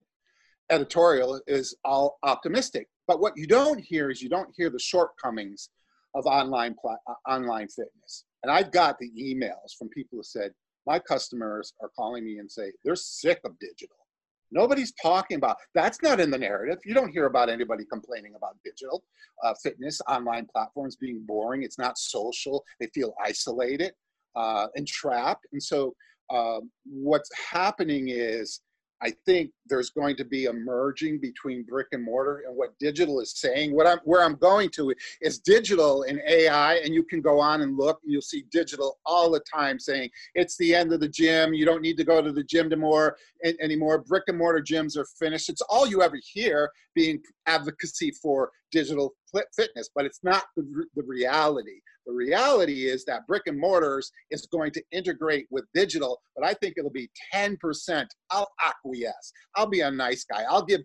editorial 0.71 1.41
is 1.47 1.77
all 1.85 2.19
optimistic. 2.23 2.89
But 3.07 3.21
what 3.21 3.37
you 3.37 3.47
don't 3.47 3.81
hear 3.81 4.11
is 4.11 4.23
you 4.23 4.29
don't 4.29 4.51
hear 4.57 4.71
the 4.71 4.79
shortcomings 4.79 5.71
of 6.15 6.27
online 6.27 6.77
uh, 6.85 7.13
online 7.29 7.69
fitness. 7.69 8.25
And 8.43 8.51
I've 8.51 8.71
got 8.71 8.99
the 8.99 9.11
emails 9.19 9.77
from 9.79 9.89
people 9.89 10.19
who 10.19 10.23
said, 10.23 10.53
my 10.87 10.99
customers 10.99 11.73
are 11.81 11.91
calling 11.97 12.25
me 12.25 12.39
and 12.39 12.51
say 12.51 12.73
they're 12.85 12.97
sick 12.97 13.41
of 13.45 13.59
digital. 13.59 13.97
Nobody's 14.53 14.93
talking 15.01 15.37
about 15.37 15.57
that's 15.75 16.03
not 16.03 16.19
in 16.19 16.31
the 16.31 16.39
narrative. 16.39 16.79
You 16.85 16.95
don't 16.95 17.13
hear 17.13 17.27
about 17.27 17.49
anybody 17.49 17.85
complaining 17.91 18.35
about 18.37 18.57
digital 18.65 19.05
uh, 19.45 19.55
fitness, 19.63 20.01
online 20.09 20.47
platforms 20.53 20.97
being 20.97 21.25
boring. 21.27 21.63
It's 21.63 21.79
not 21.79 21.99
social. 21.99 22.65
They 22.81 22.89
feel 22.93 23.15
isolated 23.25 23.93
uh, 24.35 24.67
and 24.75 24.87
trapped. 24.87 25.47
And 25.53 25.63
so, 25.63 25.95
um, 26.31 26.71
what's 26.85 27.31
happening 27.51 28.09
is 28.09 28.61
I 29.03 29.13
think 29.25 29.51
there's 29.67 29.91
going 29.91 30.17
to 30.17 30.25
be 30.25 30.47
a 30.47 30.53
merging 30.53 31.19
between 31.21 31.63
brick 31.63 31.89
and 31.93 32.05
mortar 32.05 32.43
and 32.47 32.57
what 32.57 32.79
digital 32.79 33.21
is 33.21 33.33
saying. 33.39 33.75
What 33.75 33.87
I'm 33.87 33.99
where 34.05 34.23
I'm 34.23 34.37
going 34.37 34.69
to 34.71 34.93
is 35.23 35.39
digital 35.39 36.03
and 36.03 36.21
AI, 36.29 36.75
and 36.77 36.93
you 36.93 37.03
can 37.03 37.21
go 37.21 37.41
on 37.41 37.63
and 37.63 37.79
look, 37.79 38.01
and 38.03 38.13
you'll 38.13 38.21
see 38.21 38.45
digital 38.51 38.99
all 39.07 39.31
the 39.31 39.41
time 39.53 39.79
saying 39.79 40.11
it's 40.35 40.57
the 40.59 40.75
end 40.75 40.93
of 40.93 41.01
the 41.01 41.09
gym. 41.09 41.55
You 41.55 41.65
don't 41.65 41.83
need 41.83 41.97
to 41.97 42.05
go 42.05 42.21
to 42.21 42.33
the 42.33 42.45
gym 42.45 42.67
anymore. 42.67 43.17
Anymore, 43.61 44.05
brick 44.07 44.25
and 44.29 44.37
mortar 44.37 44.63
gyms 44.63 44.97
are 44.97 45.07
finished. 45.19 45.49
It's 45.49 45.63
all 45.63 45.87
you 45.87 46.03
ever 46.03 46.19
hear 46.23 46.71
being 46.95 47.21
advocacy 47.47 48.13
for 48.23 48.51
digital 48.71 49.15
fitness, 49.57 49.91
but 49.95 50.05
it's 50.05 50.21
not 50.23 50.45
the, 50.57 50.63
the 50.95 51.03
reality. 51.03 51.81
The 52.07 52.13
reality 52.13 52.87
is 52.87 53.05
that 53.05 53.27
brick 53.27 53.43
and 53.47 53.59
mortars 53.59 54.11
is 54.31 54.47
going 54.47 54.73
to 54.73 54.83
integrate 54.91 55.47
with 55.51 55.65
digital, 55.75 56.21
but 56.37 56.45
I 56.45 56.55
think 56.55 56.75
it'll 56.77 56.91
be 56.91 57.11
10%. 57.35 58.07
I'll 58.31 58.49
acquiesce. 58.65 59.33
I'll 59.55 59.69
be 59.69 59.83
a 59.83 59.91
nice 59.91 60.25
guy. 60.25 60.45
I'll 60.49 60.65
give 60.65 60.81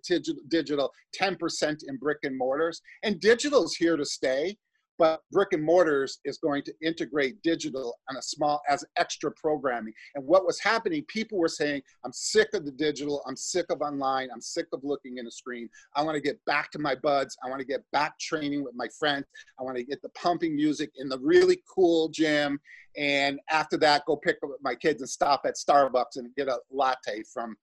digital 0.50 0.92
10% 1.20 1.78
in 1.88 1.98
brick 1.98 2.20
and 2.24 2.38
mortars, 2.38 2.82
and 3.04 3.20
digital's 3.20 3.76
here 3.76 3.98
to 3.98 4.06
stay 4.06 4.58
but 4.98 5.22
brick 5.32 5.54
and 5.54 5.64
mortars 5.64 6.20
is 6.26 6.38
going 6.38 6.64
to 6.64 6.74
integrate 6.82 7.42
digital 7.42 7.96
on 8.10 8.18
a 8.18 8.22
small 8.22 8.62
as 8.70 8.84
extra 8.98 9.32
programming. 9.32 9.94
And 10.16 10.26
what 10.26 10.46
was 10.46 10.60
happening 10.60 11.04
people 11.08 11.38
were 11.38 11.48
saying 11.48 11.82
i'm 12.04 12.14
sick 12.14 12.50
of 12.54 12.66
the 12.66 12.72
digital. 12.72 13.22
I'm 13.28 13.36
sick 13.36 13.66
of 13.70 13.82
online. 13.82 14.30
I'm 14.34 14.42
sick 14.42 14.68
of 14.74 14.82
looking 14.84 15.18
in 15.18 15.28
a 15.28 15.32
screen. 15.32 15.70
I 15.96 16.02
want 16.04 16.16
to 16.16 16.22
get 16.22 16.44
back 16.46 16.72
to 16.72 16.80
my 16.80 16.96
buds. 16.96 17.38
I 17.44 17.50
want 17.50 17.60
to 17.60 17.66
get 17.66 17.84
back 17.92 18.18
training 18.20 18.64
with 18.64 18.76
my 18.76 18.88
friends. 19.00 19.26
I 19.60 19.64
want 19.64 19.78
to 19.78 19.84
get 19.84 20.02
the 20.02 20.10
pumping 20.10 20.56
music 20.56 20.92
in 20.98 21.10
the 21.10 21.20
really 21.20 21.62
cool 21.74 22.10
gym. 22.10 22.60
And 22.98 23.40
after 23.50 23.78
that 23.78 24.04
go 24.06 24.16
pick 24.16 24.38
up 24.44 24.50
my 24.62 24.76
kids 24.76 25.02
and 25.02 25.10
stop 25.10 25.42
at 25.46 25.56
starbucks 25.56 26.16
and 26.16 26.34
get 26.36 26.48
a 26.48 26.60
latte 26.72 27.24
from 27.34 27.56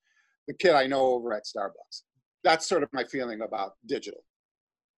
the 0.48 0.54
kid 0.54 0.74
i 0.74 0.86
know 0.86 1.02
over 1.02 1.32
at 1.32 1.44
starbucks. 1.44 2.02
That's 2.44 2.68
sort 2.68 2.82
of 2.82 2.88
my 2.92 3.04
feeling 3.04 3.42
about 3.42 3.74
digital 3.86 4.24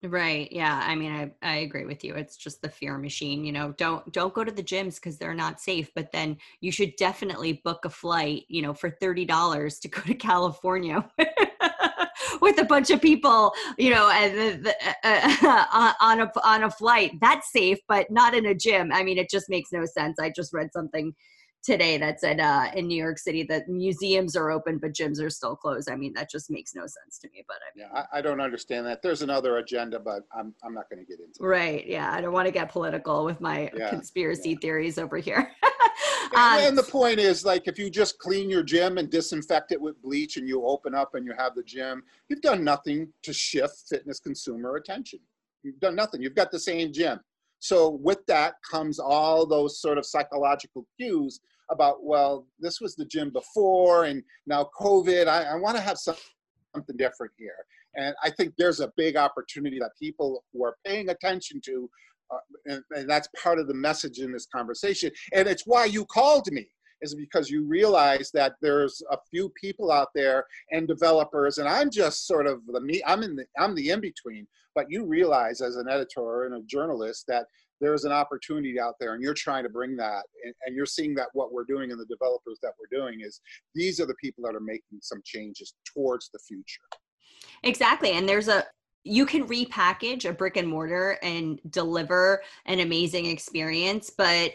Right. 0.06 0.52
Yeah. 0.52 0.82
I 0.84 0.94
mean, 0.96 1.12
I, 1.12 1.30
I 1.40 1.56
agree 1.60 1.86
with 1.86 2.04
you. 2.04 2.14
It's 2.14 2.36
just 2.36 2.60
the 2.60 2.68
fear 2.68 2.98
machine, 2.98 3.42
you 3.42 3.52
know, 3.52 3.72
don't, 3.78 4.12
don't 4.12 4.34
go 4.34 4.44
to 4.44 4.52
the 4.52 4.62
gyms 4.62 5.00
cause 5.00 5.16
they're 5.16 5.32
not 5.32 5.62
safe, 5.62 5.90
but 5.94 6.12
then 6.12 6.36
you 6.60 6.70
should 6.70 6.94
definitely 6.96 7.62
book 7.64 7.86
a 7.86 7.90
flight, 7.90 8.42
you 8.48 8.60
know, 8.60 8.74
for 8.74 8.90
$30 8.90 9.78
to 9.78 9.88
go 9.88 10.02
to 10.02 10.14
California 10.14 11.10
with 12.42 12.58
a 12.60 12.64
bunch 12.64 12.90
of 12.90 13.00
people, 13.00 13.54
you 13.78 13.90
know, 13.90 14.10
and 14.10 14.64
the, 14.64 14.74
uh, 15.04 15.64
uh, 15.72 15.92
on 16.02 16.20
a, 16.20 16.30
on 16.44 16.64
a 16.64 16.70
flight 16.70 17.12
that's 17.22 17.50
safe, 17.50 17.78
but 17.88 18.10
not 18.10 18.34
in 18.34 18.44
a 18.44 18.54
gym. 18.54 18.90
I 18.92 19.04
mean, 19.04 19.16
it 19.16 19.30
just 19.30 19.48
makes 19.48 19.72
no 19.72 19.86
sense. 19.86 20.18
I 20.20 20.30
just 20.34 20.52
read 20.52 20.68
something 20.74 21.14
today 21.64 21.96
that 21.98 22.20
said 22.20 22.40
uh, 22.40 22.70
in 22.74 22.86
New 22.86 23.02
York 23.02 23.18
City 23.18 23.42
that 23.44 23.68
museums 23.68 24.36
are 24.36 24.50
open 24.50 24.78
but 24.78 24.92
gyms 24.92 25.20
are 25.20 25.30
still 25.30 25.56
closed. 25.56 25.90
I 25.90 25.96
mean, 25.96 26.12
that 26.14 26.30
just 26.30 26.50
makes 26.50 26.74
no 26.74 26.82
sense 26.82 27.18
to 27.20 27.28
me. 27.30 27.44
But 27.48 27.56
I 27.56 27.76
mean, 27.76 27.88
yeah, 27.92 28.04
I, 28.12 28.18
I 28.18 28.20
don't 28.20 28.40
understand 28.40 28.86
that. 28.86 29.02
There's 29.02 29.22
another 29.22 29.58
agenda, 29.58 29.98
but 29.98 30.24
I'm 30.36 30.54
I'm 30.62 30.74
not 30.74 30.88
going 30.90 31.04
to 31.04 31.10
get 31.10 31.20
into. 31.20 31.42
Right? 31.42 31.86
Yeah, 31.86 32.12
I 32.12 32.20
don't 32.20 32.32
want 32.32 32.46
to 32.46 32.52
get 32.52 32.70
political 32.70 33.24
with 33.24 33.40
my 33.40 33.70
yeah, 33.76 33.90
conspiracy 33.90 34.50
yeah. 34.50 34.58
theories 34.60 34.98
over 34.98 35.16
here. 35.16 35.50
um, 36.36 36.58
and 36.60 36.76
the 36.76 36.82
point 36.82 37.18
is, 37.18 37.44
like, 37.44 37.66
if 37.66 37.78
you 37.78 37.90
just 37.90 38.18
clean 38.18 38.50
your 38.50 38.62
gym 38.62 38.98
and 38.98 39.10
disinfect 39.10 39.72
it 39.72 39.80
with 39.80 40.00
bleach, 40.02 40.36
and 40.36 40.48
you 40.48 40.64
open 40.66 40.94
up 40.94 41.14
and 41.14 41.26
you 41.26 41.32
have 41.36 41.54
the 41.54 41.62
gym, 41.62 42.02
you've 42.28 42.42
done 42.42 42.62
nothing 42.62 43.08
to 43.22 43.32
shift 43.32 43.84
fitness 43.88 44.20
consumer 44.20 44.76
attention. 44.76 45.20
You've 45.62 45.80
done 45.80 45.96
nothing. 45.96 46.20
You've 46.20 46.34
got 46.34 46.50
the 46.50 46.58
same 46.58 46.92
gym. 46.92 47.20
So 47.64 47.88
with 48.02 48.26
that 48.26 48.56
comes 48.70 48.98
all 48.98 49.46
those 49.46 49.80
sort 49.80 49.96
of 49.96 50.04
psychological 50.04 50.86
cues 50.98 51.40
about, 51.70 52.04
well, 52.04 52.46
this 52.58 52.80
was 52.80 52.94
the 52.94 53.04
gym 53.04 53.30
before 53.30 54.04
and 54.04 54.22
now 54.46 54.68
COVID, 54.78 55.26
I, 55.26 55.44
I 55.44 55.54
want 55.56 55.76
to 55.76 55.82
have 55.82 55.98
some, 55.98 56.16
something 56.74 56.96
different 56.96 57.32
here. 57.38 57.64
And 57.96 58.14
I 58.22 58.30
think 58.30 58.54
there's 58.58 58.80
a 58.80 58.92
big 58.96 59.16
opportunity 59.16 59.78
that 59.78 59.92
people 60.00 60.44
who 60.52 60.64
are 60.64 60.76
paying 60.84 61.08
attention 61.10 61.60
to, 61.64 61.88
uh, 62.30 62.38
and, 62.66 62.82
and 62.90 63.08
that's 63.08 63.28
part 63.40 63.58
of 63.58 63.68
the 63.68 63.74
message 63.74 64.18
in 64.18 64.32
this 64.32 64.46
conversation. 64.46 65.10
And 65.32 65.48
it's 65.48 65.66
why 65.66 65.84
you 65.84 66.04
called 66.06 66.46
me 66.50 66.66
is 67.02 67.14
because 67.14 67.50
you 67.50 67.64
realize 67.66 68.30
that 68.32 68.54
there's 68.62 69.02
a 69.10 69.18
few 69.30 69.50
people 69.60 69.92
out 69.92 70.08
there 70.14 70.46
and 70.72 70.88
developers, 70.88 71.58
and 71.58 71.68
I'm 71.68 71.90
just 71.90 72.26
sort 72.26 72.46
of 72.46 72.60
the 72.66 72.80
me. 72.80 73.02
I'm 73.06 73.22
in 73.22 73.36
the 73.36 73.44
I'm 73.58 73.74
the 73.74 73.90
in 73.90 74.00
between. 74.00 74.46
But 74.74 74.86
you 74.90 75.06
realize 75.06 75.60
as 75.60 75.76
an 75.76 75.88
editor 75.88 76.46
and 76.46 76.54
a 76.56 76.66
journalist 76.66 77.26
that 77.28 77.46
there's 77.84 78.04
an 78.04 78.12
opportunity 78.12 78.80
out 78.80 78.94
there 78.98 79.14
and 79.14 79.22
you're 79.22 79.34
trying 79.34 79.62
to 79.62 79.68
bring 79.68 79.96
that 79.96 80.22
and, 80.44 80.54
and, 80.66 80.74
you're 80.74 80.86
seeing 80.86 81.14
that 81.14 81.28
what 81.34 81.52
we're 81.52 81.64
doing 81.64 81.90
and 81.90 82.00
the 82.00 82.06
developers 82.06 82.58
that 82.62 82.72
we're 82.78 82.98
doing 82.98 83.20
is 83.20 83.40
these 83.74 84.00
are 84.00 84.06
the 84.06 84.14
people 84.14 84.42
that 84.42 84.54
are 84.54 84.60
making 84.60 84.98
some 85.02 85.20
changes 85.24 85.74
towards 85.84 86.30
the 86.32 86.38
future. 86.38 86.82
Exactly 87.62 88.12
and 88.12 88.28
there's 88.28 88.48
a 88.48 88.64
you 89.06 89.26
can 89.26 89.46
repackage 89.46 90.26
a 90.26 90.32
brick 90.32 90.56
and 90.56 90.66
mortar 90.66 91.18
and 91.22 91.60
deliver 91.68 92.42
an 92.64 92.80
amazing 92.80 93.26
experience 93.26 94.10
but 94.10 94.52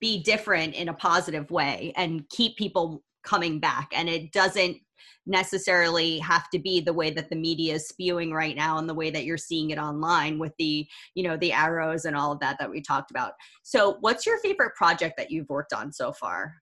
be 0.00 0.22
different 0.22 0.74
in 0.74 0.90
a 0.90 0.94
positive 0.94 1.50
way 1.50 1.92
and 1.96 2.28
keep 2.28 2.56
people 2.56 3.02
coming 3.24 3.58
back 3.58 3.90
and 3.94 4.08
it 4.08 4.30
doesn't 4.32 4.76
necessarily 5.26 6.18
have 6.18 6.48
to 6.50 6.58
be 6.58 6.80
the 6.80 6.92
way 6.92 7.10
that 7.10 7.30
the 7.30 7.36
media 7.36 7.74
is 7.74 7.88
spewing 7.88 8.32
right 8.32 8.56
now 8.56 8.78
and 8.78 8.88
the 8.88 8.94
way 8.94 9.10
that 9.10 9.24
you're 9.24 9.36
seeing 9.36 9.70
it 9.70 9.78
online 9.78 10.38
with 10.38 10.52
the 10.58 10.86
you 11.14 11.22
know 11.22 11.36
the 11.36 11.52
arrows 11.52 12.04
and 12.04 12.16
all 12.16 12.32
of 12.32 12.40
that 12.40 12.56
that 12.58 12.70
we 12.70 12.80
talked 12.80 13.10
about 13.10 13.32
so 13.62 13.96
what's 14.00 14.26
your 14.26 14.38
favorite 14.38 14.74
project 14.74 15.16
that 15.16 15.30
you've 15.30 15.48
worked 15.48 15.72
on 15.72 15.92
so 15.92 16.12
far 16.12 16.54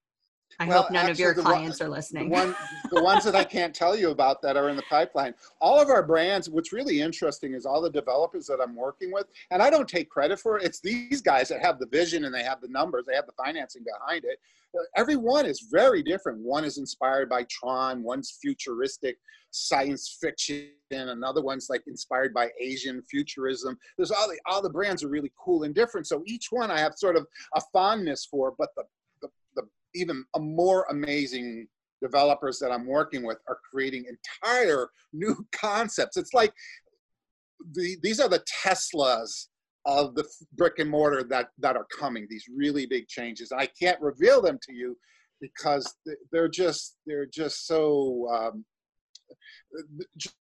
I 0.59 0.67
well, 0.67 0.83
hope 0.83 0.93
none 0.93 1.11
of 1.11 1.19
your 1.19 1.35
clients 1.35 1.81
one, 1.81 1.89
are 1.89 1.93
listening. 1.93 2.31
The, 2.31 2.35
one, 2.35 2.57
the 2.91 3.03
ones 3.03 3.25
that 3.25 3.35
I 3.35 3.45
can't 3.45 3.75
tell 3.75 3.95
you 3.95 4.11
about 4.11 4.41
that 4.43 4.57
are 4.57 4.71
in 4.71 4.77
the 4.77 4.83
pipeline. 4.89 5.35
All 5.61 5.79
of 5.79 5.89
our 5.89 6.03
brands, 6.03 6.49
what's 6.49 6.73
really 6.73 7.03
interesting 7.03 7.53
is 7.53 7.67
all 7.67 7.83
the 7.83 7.91
developers 7.91 8.47
that 8.47 8.61
I'm 8.63 8.75
working 8.75 9.13
with, 9.13 9.27
and 9.51 9.63
I 9.63 9.69
don't 9.69 9.89
take 9.89 10.09
credit 10.09 10.41
for 10.41 10.59
it. 10.59 10.65
It's 10.65 10.81
these 10.81 11.21
guys 11.21 11.49
that 11.51 11.61
have 11.61 11.79
the 11.79 11.87
vision 11.87 12.25
and 12.25 12.35
they 12.35 12.43
have 12.43 12.63
the 12.63 12.69
numbers, 12.69 13.05
they 13.07 13.15
have 13.15 13.27
the 13.27 13.33
financing 13.33 13.85
behind 13.85 14.25
it. 14.25 14.39
Every 14.97 15.17
one 15.17 15.47
is 15.47 15.69
very 15.71 16.03
different. 16.03 16.39
One 16.41 16.65
is 16.65 16.79
inspired 16.79 17.29
by 17.29 17.45
Tron, 17.51 18.03
one's 18.03 18.39
futuristic 18.43 19.17
science 19.51 20.19
fiction, 20.21 20.71
another 20.91 21.43
one's 21.43 21.69
like 21.71 21.83
inspired 21.87 22.35
by 22.35 22.51
Asian 22.61 23.03
futurism. 23.11 23.79
There's 23.97 24.11
all 24.11 24.29
the 24.29 24.39
all 24.47 24.63
the 24.63 24.71
brands 24.71 25.03
are 25.03 25.09
really 25.09 25.33
cool 25.43 25.63
and 25.63 25.75
different. 25.75 26.07
So 26.07 26.23
each 26.27 26.49
one 26.51 26.71
I 26.71 26.79
have 26.79 26.95
sort 26.97 27.17
of 27.17 27.27
a 27.55 27.61
fondness 27.73 28.27
for, 28.31 28.55
but 28.59 28.71
the 28.77 28.87
even 29.97 30.25
a 30.35 30.41
more 30.41 30.87
amazing 30.91 31.67
developers 32.01 32.59
that 32.59 32.71
I'm 32.71 32.87
working 32.87 33.25
with 33.25 33.39
are 33.49 33.59
creating 33.71 34.05
entire 34.05 34.89
new 35.13 35.47
concepts. 35.53 36.17
It's 36.17 36.35
like 36.35 36.53
the, 37.73 37.97
these 38.03 38.21
are 38.21 38.29
the 38.29 38.45
Teslas 38.65 39.49
of 39.87 40.15
the 40.15 40.25
brick 40.55 40.79
and 40.79 40.91
mortar 40.91 41.23
that, 41.23 41.49
that 41.59 41.77
are 41.77 41.87
coming, 41.97 42.27
these 42.29 42.47
really 42.55 42.87
big 42.87 43.09
changes. 43.09 43.53
I 43.53 43.67
can't 43.67 44.01
reveal 44.01 44.43
them 44.43 44.59
to 44.65 44.73
you 44.73 44.97
because 45.41 45.95
they're 46.33 46.49
just, 46.49 46.97
they're 47.07 47.27
just 47.27 47.67
so 47.67 48.27
um, 48.33 48.65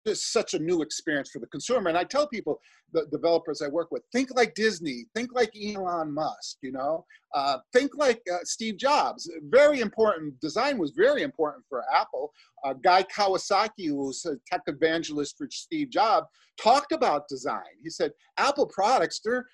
just 0.09 0.33
such 0.33 0.55
a 0.55 0.59
new 0.59 0.83
experience 0.83 1.31
for 1.31 1.39
the 1.39 1.47
consumer. 1.47 1.89
And 1.89 1.99
I 1.99 2.05
tell 2.05 2.27
people, 2.27 2.61
the 2.93 3.07
developers 3.13 3.61
I 3.61 3.69
work 3.69 3.91
with, 3.91 4.03
think 4.13 4.31
like 4.35 4.55
Disney, 4.55 5.05
think 5.15 5.31
like 5.35 5.53
Elon 5.55 6.13
Musk, 6.13 6.57
you 6.63 6.73
know, 6.73 7.05
uh, 7.35 7.59
think 7.75 7.91
like 7.97 8.21
uh, 8.33 8.39
Steve 8.45 8.79
Jobs. 8.79 9.31
Very 9.51 9.81
important. 9.81 10.41
Design 10.41 10.79
was 10.79 10.93
very 10.93 11.23
important 11.23 11.65
for 11.69 11.85
Apple. 11.95 12.33
Uh, 12.65 12.73
Guy 12.73 13.05
Kawasaki, 13.15 13.89
who's 13.89 14.25
a 14.25 14.37
tech 14.51 14.63
evangelist 14.67 15.37
for 15.37 15.47
Steve 15.51 15.91
Jobs, 15.91 16.27
talked 16.61 16.93
about 16.93 17.29
design. 17.29 17.75
He 17.83 17.91
said, 17.91 18.13
Apple 18.39 18.67
products, 18.67 19.21
they're 19.23 19.47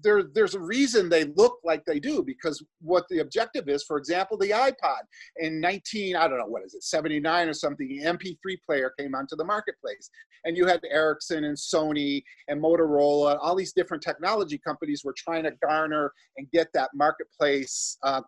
there, 0.00 0.22
there's 0.34 0.54
a 0.54 0.60
reason 0.60 1.08
they 1.08 1.24
look 1.36 1.58
like 1.64 1.84
they 1.84 2.00
do 2.00 2.22
because 2.22 2.64
what 2.80 3.04
the 3.10 3.18
objective 3.18 3.68
is, 3.68 3.84
for 3.84 3.98
example, 3.98 4.38
the 4.38 4.50
iPod 4.50 5.02
in 5.36 5.60
19, 5.60 6.16
I 6.16 6.28
don't 6.28 6.38
know, 6.38 6.46
what 6.46 6.64
is 6.64 6.74
it, 6.74 6.82
79 6.82 7.48
or 7.48 7.52
something, 7.52 7.88
the 7.88 8.04
MP3 8.04 8.56
player 8.64 8.92
came 8.98 9.14
onto 9.14 9.36
the 9.36 9.44
marketplace. 9.44 10.10
And 10.44 10.56
you 10.56 10.66
had 10.66 10.80
Ericsson 10.90 11.44
and 11.44 11.56
Sony 11.56 12.22
and 12.48 12.60
Motorola, 12.60 13.38
all 13.40 13.54
these 13.54 13.72
different 13.72 14.02
technology 14.02 14.58
companies 14.58 15.02
were 15.04 15.14
trying 15.16 15.44
to 15.44 15.52
garner 15.64 16.12
and 16.36 16.50
get 16.50 16.68
that 16.74 16.90
marketplace 16.94 17.96
uh, 18.02 18.22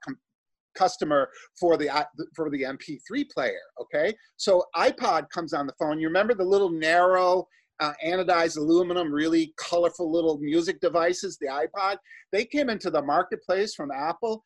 customer 0.74 1.28
for 1.58 1.76
the 1.76 1.88
for 2.34 2.50
the 2.50 2.62
MP3 2.62 3.30
player. 3.30 3.60
Okay, 3.80 4.14
so 4.36 4.64
iPod 4.76 5.30
comes 5.30 5.52
on 5.52 5.66
the 5.66 5.72
phone. 5.78 5.98
You 5.98 6.08
remember 6.08 6.34
the 6.34 6.44
little 6.44 6.70
narrow 6.70 7.46
uh, 7.80 7.92
anodized 8.04 8.56
aluminum, 8.56 9.12
really 9.12 9.52
colorful 9.56 10.10
little 10.10 10.38
music 10.38 10.80
devices, 10.80 11.38
the 11.38 11.46
iPod. 11.46 11.96
They 12.32 12.44
came 12.44 12.68
into 12.68 12.90
the 12.90 13.02
marketplace 13.02 13.74
from 13.74 13.90
Apple, 13.90 14.42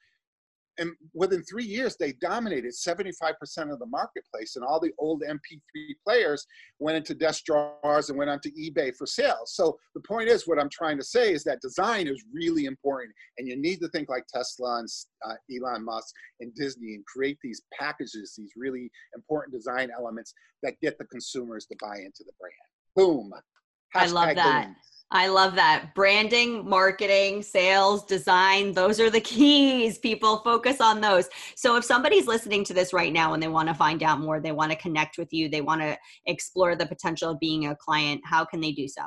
and 0.78 0.92
within 1.12 1.42
three 1.42 1.64
years, 1.64 1.96
they 1.96 2.12
dominated 2.12 2.72
75% 2.72 3.02
of 3.72 3.80
the 3.80 3.86
marketplace. 3.86 4.54
And 4.54 4.64
all 4.64 4.78
the 4.78 4.92
old 4.98 5.22
MP3 5.22 5.94
players 6.04 6.46
went 6.78 6.96
into 6.96 7.14
desk 7.14 7.44
drawers 7.44 8.08
and 8.08 8.18
went 8.18 8.30
onto 8.30 8.50
eBay 8.52 8.94
for 8.96 9.06
sales. 9.06 9.54
So 9.54 9.76
the 9.94 10.00
point 10.00 10.28
is, 10.28 10.46
what 10.46 10.58
I'm 10.58 10.70
trying 10.70 10.96
to 10.98 11.04
say 11.04 11.32
is 11.32 11.42
that 11.44 11.60
design 11.60 12.06
is 12.06 12.24
really 12.32 12.66
important, 12.66 13.12
and 13.38 13.48
you 13.48 13.56
need 13.56 13.80
to 13.80 13.88
think 13.88 14.08
like 14.08 14.24
Tesla 14.32 14.78
and 14.78 14.88
uh, 15.26 15.34
Elon 15.52 15.84
Musk 15.84 16.14
and 16.40 16.54
Disney 16.54 16.94
and 16.94 17.04
create 17.06 17.38
these 17.42 17.62
packages, 17.78 18.34
these 18.38 18.52
really 18.56 18.90
important 19.16 19.54
design 19.54 19.90
elements 19.96 20.32
that 20.62 20.80
get 20.80 20.96
the 20.98 21.06
consumers 21.06 21.66
to 21.66 21.76
buy 21.80 21.96
into 21.96 22.22
the 22.24 22.32
brand. 22.38 22.54
Boom. 22.98 23.32
Hashtag 23.94 24.00
I 24.00 24.06
love 24.06 24.34
that. 24.34 24.66
Boom. 24.66 24.76
I 25.10 25.28
love 25.28 25.54
that. 25.54 25.94
Branding, 25.94 26.68
marketing, 26.68 27.42
sales, 27.42 28.04
design, 28.04 28.72
those 28.72 29.00
are 29.00 29.08
the 29.08 29.20
keys. 29.32 29.98
People 29.98 30.38
focus 30.38 30.80
on 30.80 31.00
those. 31.00 31.28
So 31.56 31.76
if 31.76 31.84
somebody's 31.84 32.26
listening 32.26 32.64
to 32.64 32.74
this 32.74 32.92
right 32.92 33.12
now 33.12 33.32
and 33.32 33.42
they 33.42 33.48
want 33.48 33.68
to 33.68 33.74
find 33.74 34.02
out 34.02 34.20
more, 34.20 34.40
they 34.40 34.52
want 34.52 34.70
to 34.72 34.76
connect 34.76 35.16
with 35.16 35.32
you, 35.32 35.48
they 35.48 35.62
want 35.62 35.80
to 35.80 35.96
explore 36.26 36.76
the 36.76 36.86
potential 36.86 37.30
of 37.30 37.40
being 37.40 37.66
a 37.66 37.76
client, 37.76 38.20
how 38.24 38.44
can 38.44 38.60
they 38.60 38.72
do 38.72 38.86
so? 38.86 39.02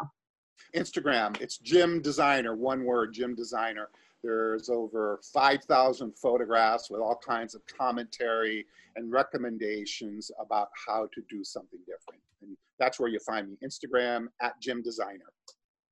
Instagram, 0.75 1.39
it's 1.39 1.57
Gym 1.57 2.01
Designer, 2.01 2.55
one 2.55 2.85
word, 2.85 3.13
Gym 3.13 3.35
Designer. 3.35 3.89
There's 4.23 4.69
over 4.69 5.19
5,000 5.33 6.13
photographs 6.17 6.89
with 6.89 7.01
all 7.01 7.19
kinds 7.25 7.55
of 7.55 7.61
commentary 7.65 8.65
and 8.95 9.11
recommendations 9.11 10.31
about 10.39 10.69
how 10.87 11.07
to 11.13 11.21
do 11.29 11.43
something 11.43 11.79
different. 11.79 12.21
And 12.41 12.55
that's 12.79 12.99
where 12.99 13.09
you 13.09 13.19
find 13.19 13.49
me 13.49 13.57
Instagram 13.63 14.27
at 14.41 14.59
Gym 14.61 14.81
Designer. 14.83 15.31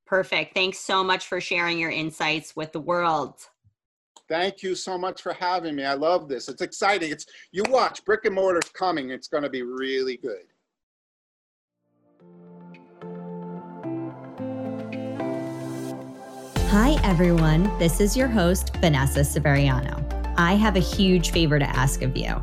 Perfect. 0.05 0.53
Thanks 0.53 0.79
so 0.79 1.03
much 1.03 1.27
for 1.27 1.39
sharing 1.39 1.77
your 1.79 1.91
insights 1.91 2.55
with 2.55 2.71
the 2.71 2.79
world. 2.79 3.35
Thank 4.27 4.61
you 4.61 4.75
so 4.75 4.97
much 4.97 5.21
for 5.23 5.33
having 5.33 5.75
me. 5.75 5.85
I 5.85 5.95
love 5.95 6.27
this. 6.27 6.49
It's 6.49 6.61
exciting. 6.61 7.11
It's 7.11 7.25
you 7.51 7.63
watch 7.69 8.05
brick 8.05 8.25
and 8.25 8.35
mortar's 8.35 8.69
coming. 8.69 9.09
It's 9.09 9.27
going 9.27 9.43
to 9.43 9.49
be 9.49 9.63
really 9.63 10.17
good. 10.17 10.45
Hi 16.71 16.99
everyone. 17.03 17.63
This 17.79 17.99
is 17.99 18.15
your 18.15 18.27
host 18.27 18.75
Vanessa 18.77 19.21
Severiano. 19.21 20.05
I 20.38 20.53
have 20.53 20.75
a 20.75 20.79
huge 20.79 21.32
favor 21.32 21.58
to 21.58 21.65
ask 21.65 22.03
of 22.03 22.15
you. 22.15 22.39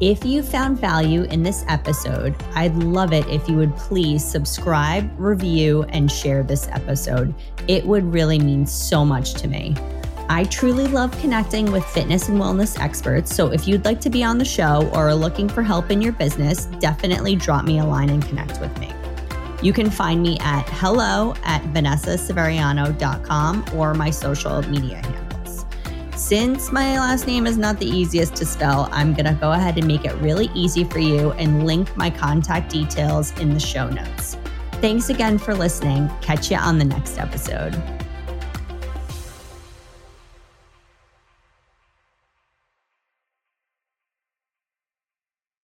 If 0.00 0.22
you 0.22 0.42
found 0.42 0.78
value 0.78 1.22
in 1.22 1.42
this 1.42 1.64
episode, 1.66 2.36
I'd 2.54 2.76
love 2.76 3.14
it 3.14 3.26
if 3.28 3.48
you 3.48 3.56
would 3.56 3.74
please 3.76 4.22
subscribe, 4.22 5.10
review, 5.18 5.84
and 5.84 6.12
share 6.12 6.42
this 6.42 6.68
episode. 6.68 7.34
It 7.68 7.86
would 7.86 8.04
really 8.12 8.38
mean 8.38 8.66
so 8.66 9.02
much 9.02 9.32
to 9.36 9.48
me. 9.48 9.74
I 10.28 10.44
truly 10.44 10.86
love 10.86 11.18
connecting 11.18 11.72
with 11.72 11.82
fitness 11.86 12.28
and 12.28 12.38
wellness 12.38 12.78
experts. 12.78 13.34
So 13.34 13.46
if 13.46 13.66
you'd 13.66 13.86
like 13.86 14.02
to 14.02 14.10
be 14.10 14.22
on 14.22 14.36
the 14.36 14.44
show 14.44 14.90
or 14.92 15.08
are 15.08 15.14
looking 15.14 15.48
for 15.48 15.62
help 15.62 15.90
in 15.90 16.02
your 16.02 16.12
business, 16.12 16.66
definitely 16.80 17.34
drop 17.34 17.64
me 17.64 17.78
a 17.78 17.84
line 17.86 18.10
and 18.10 18.22
connect 18.22 18.60
with 18.60 18.78
me. 18.78 18.92
You 19.62 19.72
can 19.72 19.90
find 19.90 20.22
me 20.22 20.38
at 20.40 20.68
hello 20.68 21.34
at 21.44 21.62
vanessaseveriano.com 21.64 23.64
or 23.74 23.94
my 23.94 24.10
social 24.10 24.62
media 24.62 24.96
handles. 24.96 25.66
Since 26.16 26.72
my 26.72 26.98
last 26.98 27.26
name 27.26 27.46
is 27.46 27.58
not 27.58 27.78
the 27.78 27.86
easiest 27.86 28.34
to 28.36 28.46
spell, 28.46 28.88
I'm 28.92 29.14
going 29.14 29.26
to 29.26 29.38
go 29.40 29.52
ahead 29.52 29.78
and 29.78 29.86
make 29.86 30.04
it 30.04 30.14
really 30.16 30.50
easy 30.54 30.84
for 30.84 30.98
you 30.98 31.32
and 31.32 31.66
link 31.66 31.94
my 31.96 32.10
contact 32.10 32.70
details 32.70 33.32
in 33.38 33.54
the 33.54 33.60
show 33.60 33.88
notes. 33.88 34.36
Thanks 34.80 35.10
again 35.10 35.38
for 35.38 35.54
listening. 35.54 36.10
Catch 36.22 36.50
you 36.50 36.56
on 36.56 36.78
the 36.78 36.84
next 36.84 37.18
episode. 37.18 37.74